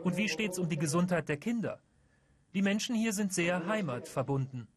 Und 0.03 0.17
wie 0.17 0.29
steht 0.29 0.51
es 0.51 0.59
um 0.59 0.69
die 0.69 0.77
Gesundheit 0.77 1.29
der 1.29 1.37
Kinder? 1.37 1.79
Die 2.53 2.61
Menschen 2.61 2.95
hier 2.95 3.13
sind 3.13 3.33
sehr 3.33 3.65
heimatverbunden. 3.67 4.67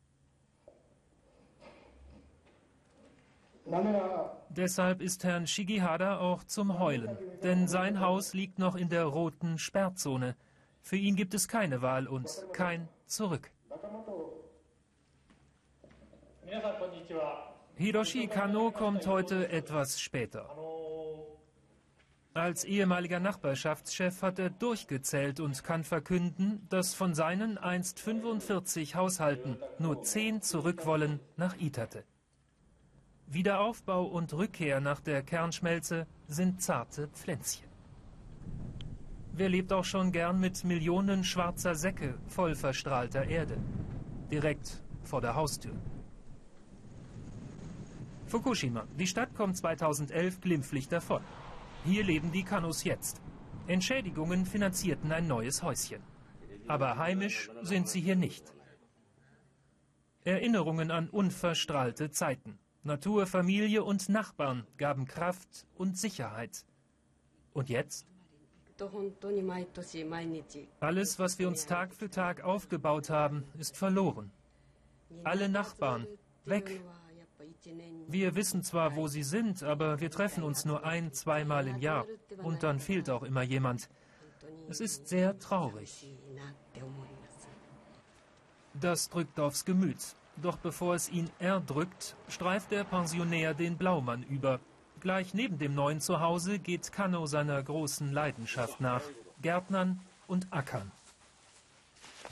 Deshalb 4.48 5.00
ist 5.00 5.22
Herrn 5.22 5.46
Shigihara 5.46 6.18
auch 6.18 6.42
zum 6.44 6.78
Heulen, 6.78 7.16
denn 7.42 7.68
sein 7.68 8.00
Haus 8.00 8.34
liegt 8.34 8.58
noch 8.58 8.74
in 8.74 8.88
der 8.88 9.04
roten 9.04 9.58
Sperrzone. 9.58 10.34
Für 10.80 10.96
ihn 10.96 11.14
gibt 11.14 11.34
es 11.34 11.46
keine 11.46 11.82
Wahl 11.82 12.08
und 12.08 12.46
kein 12.52 12.88
Zurück. 13.06 13.50
Hiroshi 17.76 18.26
Kano 18.26 18.70
kommt 18.72 19.06
heute 19.06 19.48
etwas 19.50 20.00
später. 20.00 20.48
Als 22.32 22.62
ehemaliger 22.62 23.18
Nachbarschaftschef 23.18 24.22
hat 24.22 24.38
er 24.38 24.50
durchgezählt 24.50 25.40
und 25.40 25.64
kann 25.64 25.82
verkünden, 25.82 26.64
dass 26.68 26.94
von 26.94 27.12
seinen 27.12 27.58
einst 27.58 27.98
45 27.98 28.94
Haushalten 28.94 29.56
nur 29.80 30.02
10 30.02 30.40
zurück 30.40 30.86
wollen 30.86 31.18
nach 31.36 31.56
Itate. 31.58 32.04
Wiederaufbau 33.26 34.04
und 34.04 34.32
Rückkehr 34.32 34.80
nach 34.80 35.00
der 35.00 35.22
Kernschmelze 35.22 36.06
sind 36.28 36.62
zarte 36.62 37.08
Pflänzchen. 37.08 37.68
Wer 39.32 39.48
lebt 39.48 39.72
auch 39.72 39.84
schon 39.84 40.12
gern 40.12 40.38
mit 40.38 40.62
Millionen 40.62 41.24
schwarzer 41.24 41.74
Säcke 41.74 42.14
voll 42.28 42.54
verstrahlter 42.54 43.24
Erde? 43.24 43.56
Direkt 44.30 44.82
vor 45.02 45.20
der 45.20 45.34
Haustür. 45.34 45.74
Fukushima. 48.26 48.86
Die 48.96 49.08
Stadt 49.08 49.34
kommt 49.34 49.56
2011 49.56 50.40
glimpflich 50.40 50.88
davon. 50.88 51.22
Hier 51.84 52.04
leben 52.04 52.30
die 52.30 52.44
Kanus 52.44 52.84
jetzt. 52.84 53.22
Entschädigungen 53.66 54.44
finanzierten 54.44 55.12
ein 55.12 55.26
neues 55.26 55.62
Häuschen. 55.62 56.02
Aber 56.66 56.98
heimisch 56.98 57.50
sind 57.62 57.88
sie 57.88 58.00
hier 58.00 58.16
nicht. 58.16 58.52
Erinnerungen 60.24 60.90
an 60.90 61.08
unverstrahlte 61.08 62.10
Zeiten. 62.10 62.58
Natur, 62.82 63.26
Familie 63.26 63.82
und 63.82 64.08
Nachbarn 64.08 64.66
gaben 64.76 65.06
Kraft 65.06 65.66
und 65.74 65.96
Sicherheit. 65.96 66.64
Und 67.54 67.68
jetzt? 67.70 68.06
Alles, 70.80 71.18
was 71.18 71.38
wir 71.38 71.48
uns 71.48 71.66
Tag 71.66 71.94
für 71.94 72.10
Tag 72.10 72.42
aufgebaut 72.42 73.10
haben, 73.10 73.44
ist 73.58 73.76
verloren. 73.76 74.30
Alle 75.24 75.48
Nachbarn 75.48 76.06
weg. 76.44 76.82
Wir 78.08 78.34
wissen 78.34 78.62
zwar, 78.62 78.96
wo 78.96 79.08
sie 79.08 79.22
sind, 79.22 79.62
aber 79.62 80.00
wir 80.00 80.10
treffen 80.10 80.42
uns 80.42 80.64
nur 80.64 80.84
ein, 80.84 81.12
zweimal 81.12 81.66
im 81.68 81.78
Jahr. 81.78 82.06
Und 82.42 82.62
dann 82.62 82.80
fehlt 82.80 83.10
auch 83.10 83.22
immer 83.22 83.42
jemand. 83.42 83.88
Es 84.68 84.80
ist 84.80 85.08
sehr 85.08 85.38
traurig. 85.38 86.16
Das 88.74 89.08
drückt 89.10 89.38
aufs 89.38 89.64
Gemüt. 89.64 89.98
Doch 90.36 90.56
bevor 90.56 90.94
es 90.94 91.10
ihn 91.10 91.28
erdrückt, 91.38 92.16
streift 92.28 92.70
der 92.70 92.84
Pensionär 92.84 93.52
den 93.52 93.76
Blaumann 93.76 94.22
über. 94.22 94.60
Gleich 95.00 95.34
neben 95.34 95.58
dem 95.58 95.74
neuen 95.74 96.00
Zuhause 96.00 96.58
geht 96.58 96.92
Kano 96.92 97.26
seiner 97.26 97.62
großen 97.62 98.12
Leidenschaft 98.12 98.80
nach. 98.80 99.02
Gärtnern 99.42 100.00
und 100.26 100.52
Ackern. 100.52 100.92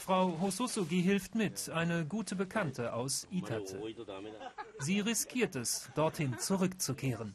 Frau 0.09 0.41
Hososugi 0.41 1.03
hilft 1.03 1.35
mit, 1.35 1.69
eine 1.69 2.07
gute 2.07 2.35
Bekannte 2.35 2.95
aus 2.95 3.27
Itate. 3.31 3.79
Sie 4.79 5.01
riskiert 5.01 5.55
es, 5.55 5.91
dorthin 5.95 6.39
zurückzukehren. 6.39 7.35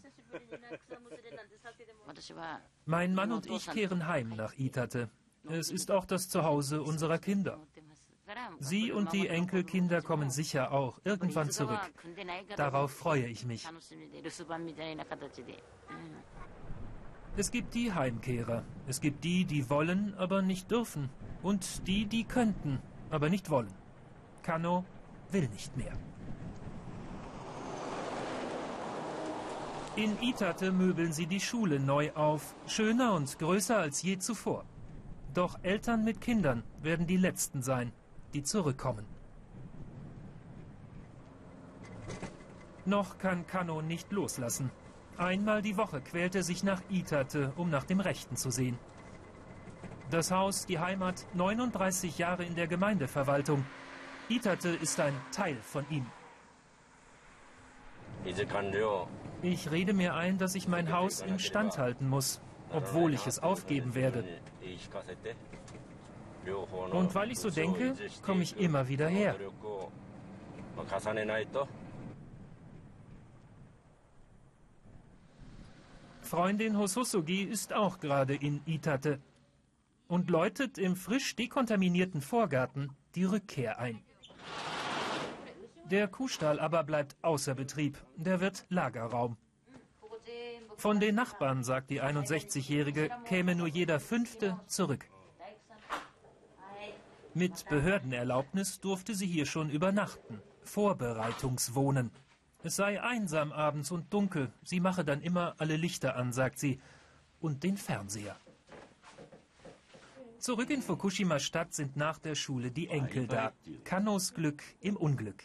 Mein 2.86 3.13
Mann 3.13 3.31
und 3.31 3.45
ich 3.45 3.69
kehren 3.69 4.07
heim 4.07 4.29
nach 4.29 4.57
Itate. 4.57 5.12
Es 5.47 5.69
ist 5.69 5.91
auch 5.91 6.05
das 6.05 6.29
Zuhause 6.29 6.81
unserer 6.81 7.19
Kinder. 7.19 7.59
Sie 8.59 8.91
und 8.91 9.13
die 9.13 9.27
Enkelkinder 9.27 10.01
kommen 10.01 10.31
sicher 10.31 10.71
auch 10.71 10.99
irgendwann 11.03 11.51
zurück. 11.51 11.79
Darauf 12.55 12.91
freue 12.91 13.27
ich 13.27 13.45
mich. 13.45 13.67
Es 17.36 17.49
gibt 17.49 17.73
die 17.73 17.91
Heimkehrer. 17.91 18.63
Es 18.88 19.01
gibt 19.01 19.23
die, 19.23 19.45
die 19.45 19.67
wollen, 19.69 20.13
aber 20.17 20.43
nicht 20.43 20.69
dürfen. 20.69 21.09
Und 21.41 21.88
die, 21.88 22.05
die 22.05 22.25
könnten, 22.25 22.79
aber 23.09 23.29
nicht 23.29 23.49
wollen. 23.49 23.73
Kano 24.43 24.86
will 25.31 25.47
nicht 25.49 25.75
mehr. 25.75 25.93
In 29.95 30.21
Itate 30.21 30.71
möbeln 30.71 31.11
sie 31.11 31.25
die 31.25 31.39
Schule 31.39 31.79
neu 31.79 32.11
auf, 32.13 32.55
schöner 32.67 33.13
und 33.13 33.38
größer 33.39 33.77
als 33.77 34.03
je 34.03 34.17
zuvor. 34.19 34.65
Doch 35.34 35.57
Eltern 35.63 36.03
mit 36.03 36.21
Kindern 36.21 36.63
werden 36.81 37.07
die 37.07 37.17
Letzten 37.17 37.63
sein, 37.63 37.91
die 38.34 38.43
zurückkommen. 38.43 39.05
Noch 42.86 43.17
kann 43.17 43.47
Kano 43.47 43.81
nicht 43.81 44.11
loslassen. 44.11 44.69
Einmal 45.18 45.61
die 45.61 45.78
Woche 45.78 46.01
quält 46.01 46.36
er 46.36 46.43
sich 46.43 46.64
nach 46.64 46.82
Itate, 46.89 47.53
um 47.55 47.70
nach 47.70 47.84
dem 47.84 47.99
Rechten 47.99 48.36
zu 48.36 48.49
sehen. 48.49 48.80
Das 50.09 50.32
Haus, 50.32 50.66
die 50.66 50.80
Heimat, 50.80 51.26
39 51.34 52.18
Jahre 52.18 52.43
in 52.43 52.55
der 52.55 52.68
Gemeindeverwaltung. 52.68 53.64
Itate 54.30 54.70
ist 54.70 54.99
ein 54.99 55.14
Teil 55.32 55.57
von 55.61 55.86
ihm. 55.89 56.05
Ich 59.41 59.70
rede 59.72 59.93
mir 59.93 60.16
ein, 60.16 60.38
dass 60.38 60.55
ich 60.55 60.68
mein 60.68 60.91
Haus 60.91 61.22
instand 61.22 61.78
halten 61.78 62.07
muss, 62.07 62.41
obwohl 62.72 63.14
ich 63.14 63.28
es 63.28 63.39
aufgeben 63.39 63.93
werde. 63.95 64.24
Und 66.91 67.16
weil 67.16 67.32
ich 67.32 67.39
so 67.39 67.49
denke, 67.49 67.95
komme 68.22 68.43
ich 68.43 68.57
immer 68.57 68.88
wieder 68.88 69.07
her. 69.07 69.36
Freundin 76.34 76.79
Hososugi 76.79 77.43
ist 77.43 77.73
auch 77.73 77.99
gerade 77.99 78.34
in 78.34 78.59
Itate 78.65 79.19
und 80.07 80.31
läutet 80.31 80.79
im 80.79 80.95
frisch 80.95 81.36
dekontaminierten 81.36 82.21
Vorgarten 82.21 82.89
die 83.13 83.25
Rückkehr 83.25 83.77
ein. 83.77 84.01
Der 85.91 86.07
Kuhstall 86.07 86.59
aber 86.59 86.84
bleibt 86.86 87.15
außer 87.21 87.53
Betrieb. 87.53 88.03
Der 88.15 88.39
wird 88.39 88.65
Lagerraum. 88.69 89.38
Von 90.75 90.99
den 90.99 91.13
Nachbarn, 91.13 91.63
sagt 91.63 91.91
die 91.91 92.01
61-Jährige, 92.01 93.11
käme 93.25 93.53
nur 93.53 93.67
jeder 93.67 93.99
Fünfte 93.99 94.59
zurück. 94.65 95.05
Mit 97.36 97.63
Behördenerlaubnis 97.69 98.79
durfte 98.79 99.13
sie 99.13 99.27
hier 99.27 99.45
schon 99.45 99.69
übernachten. 99.69 100.41
Vorbereitungswohnen. 100.63 102.09
Es 102.64 102.78
sei 102.78 103.01
einsam 103.01 103.51
abends 103.51 103.91
und 103.91 104.14
dunkel. 104.14 104.51
Sie 104.64 104.80
mache 104.80 105.03
dann 105.03 105.22
immer 105.22 105.55
alle 105.57 105.76
Lichter 105.76 106.16
an, 106.16 106.32
sagt 106.32 106.59
sie. 106.59 106.80
Und 107.41 107.64
den 107.64 107.76
Fernseher. 107.76 108.38
Zurück 110.39 110.70
in 110.70 110.82
Fukushima 110.82 111.39
Stadt 111.39 111.74
sind 111.74 111.97
nach 111.97 112.20
der 112.20 112.36
Schule 112.36 112.72
die 112.72 112.88
Enkel 112.88 113.28
da. 113.28 113.51
Kanos 113.84 114.34
Glück 114.34 114.64
im 114.80 114.95
Unglück. 114.95 115.43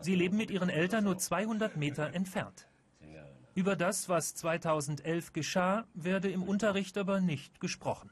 Sie 0.00 0.14
leben 0.14 0.36
mit 0.36 0.50
ihren 0.50 0.68
Eltern 0.68 1.04
nur 1.04 1.16
200 1.16 1.76
Meter 1.76 2.12
entfernt. 2.12 2.66
Über 3.54 3.74
das, 3.74 4.08
was 4.08 4.34
2011 4.34 5.32
geschah, 5.32 5.84
werde 5.94 6.30
im 6.30 6.42
Unterricht 6.42 6.96
aber 6.98 7.20
nicht 7.20 7.60
gesprochen. 7.60 8.10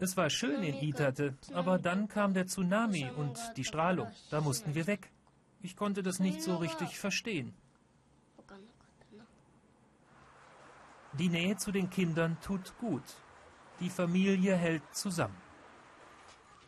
Es 0.00 0.16
war 0.16 0.30
schön 0.30 0.62
in 0.62 0.74
Itate, 0.82 1.34
aber 1.52 1.78
dann 1.78 2.08
kam 2.08 2.34
der 2.34 2.46
Tsunami 2.46 3.10
und 3.16 3.38
die 3.56 3.64
Strahlung. 3.64 4.10
Da 4.30 4.40
mussten 4.40 4.74
wir 4.74 4.86
weg. 4.86 5.10
Ich 5.62 5.76
konnte 5.76 6.02
das 6.02 6.18
nicht 6.18 6.42
so 6.42 6.56
richtig 6.56 6.98
verstehen. 6.98 7.54
Die 11.18 11.28
Nähe 11.28 11.56
zu 11.56 11.72
den 11.72 11.88
Kindern 11.88 12.36
tut 12.42 12.76
gut. 12.78 13.02
Die 13.80 13.88
Familie 13.90 14.54
hält 14.54 14.82
zusammen. 14.94 15.36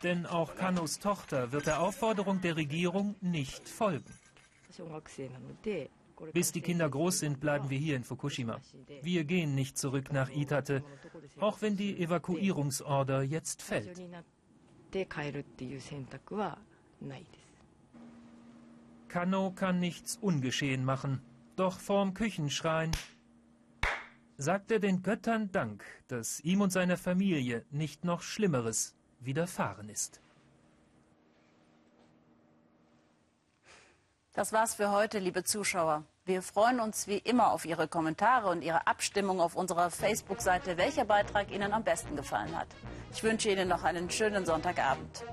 Denn 0.01 0.25
auch 0.25 0.55
Kanos 0.55 0.97
Tochter 0.99 1.51
wird 1.51 1.67
der 1.67 1.81
Aufforderung 1.81 2.41
der 2.41 2.55
Regierung 2.55 3.15
nicht 3.21 3.67
folgen. 3.67 4.13
Bis 6.33 6.51
die 6.51 6.61
Kinder 6.61 6.89
groß 6.89 7.19
sind, 7.19 7.39
bleiben 7.39 7.69
wir 7.69 7.77
hier 7.77 7.95
in 7.95 8.03
Fukushima. 8.03 8.59
Wir 9.01 9.23
gehen 9.23 9.55
nicht 9.55 9.77
zurück 9.77 10.11
nach 10.11 10.29
Itate, 10.29 10.83
auch 11.39 11.61
wenn 11.61 11.75
die 11.77 11.99
Evakuierungsorder 12.01 13.23
jetzt 13.23 13.61
fällt. 13.61 14.01
Kano 19.07 19.51
kann 19.51 19.79
nichts 19.79 20.17
ungeschehen 20.17 20.85
machen, 20.85 21.21
doch 21.55 21.79
vorm 21.79 22.13
Küchenschrein 22.13 22.91
sagt 24.37 24.71
er 24.71 24.79
den 24.79 25.03
Göttern 25.03 25.51
Dank, 25.51 25.83
dass 26.07 26.39
ihm 26.41 26.61
und 26.61 26.71
seiner 26.71 26.95
Familie 26.95 27.65
nicht 27.71 28.05
noch 28.05 28.21
Schlimmeres 28.21 28.95
widerfahren 29.19 29.89
ist. 29.89 30.21
Das 34.39 34.53
war's 34.53 34.73
für 34.73 34.91
heute, 34.91 35.19
liebe 35.19 35.43
Zuschauer. 35.43 36.05
Wir 36.23 36.41
freuen 36.41 36.79
uns 36.79 37.07
wie 37.07 37.17
immer 37.17 37.51
auf 37.51 37.65
Ihre 37.65 37.89
Kommentare 37.89 38.47
und 38.47 38.61
Ihre 38.61 38.87
Abstimmung 38.87 39.41
auf 39.41 39.53
unserer 39.53 39.91
Facebook-Seite, 39.91 40.77
welcher 40.77 41.03
Beitrag 41.03 41.51
Ihnen 41.51 41.73
am 41.73 41.83
besten 41.83 42.15
gefallen 42.15 42.57
hat. 42.57 42.69
Ich 43.11 43.21
wünsche 43.21 43.49
Ihnen 43.49 43.67
noch 43.67 43.83
einen 43.83 44.09
schönen 44.09 44.45
Sonntagabend. 44.45 45.25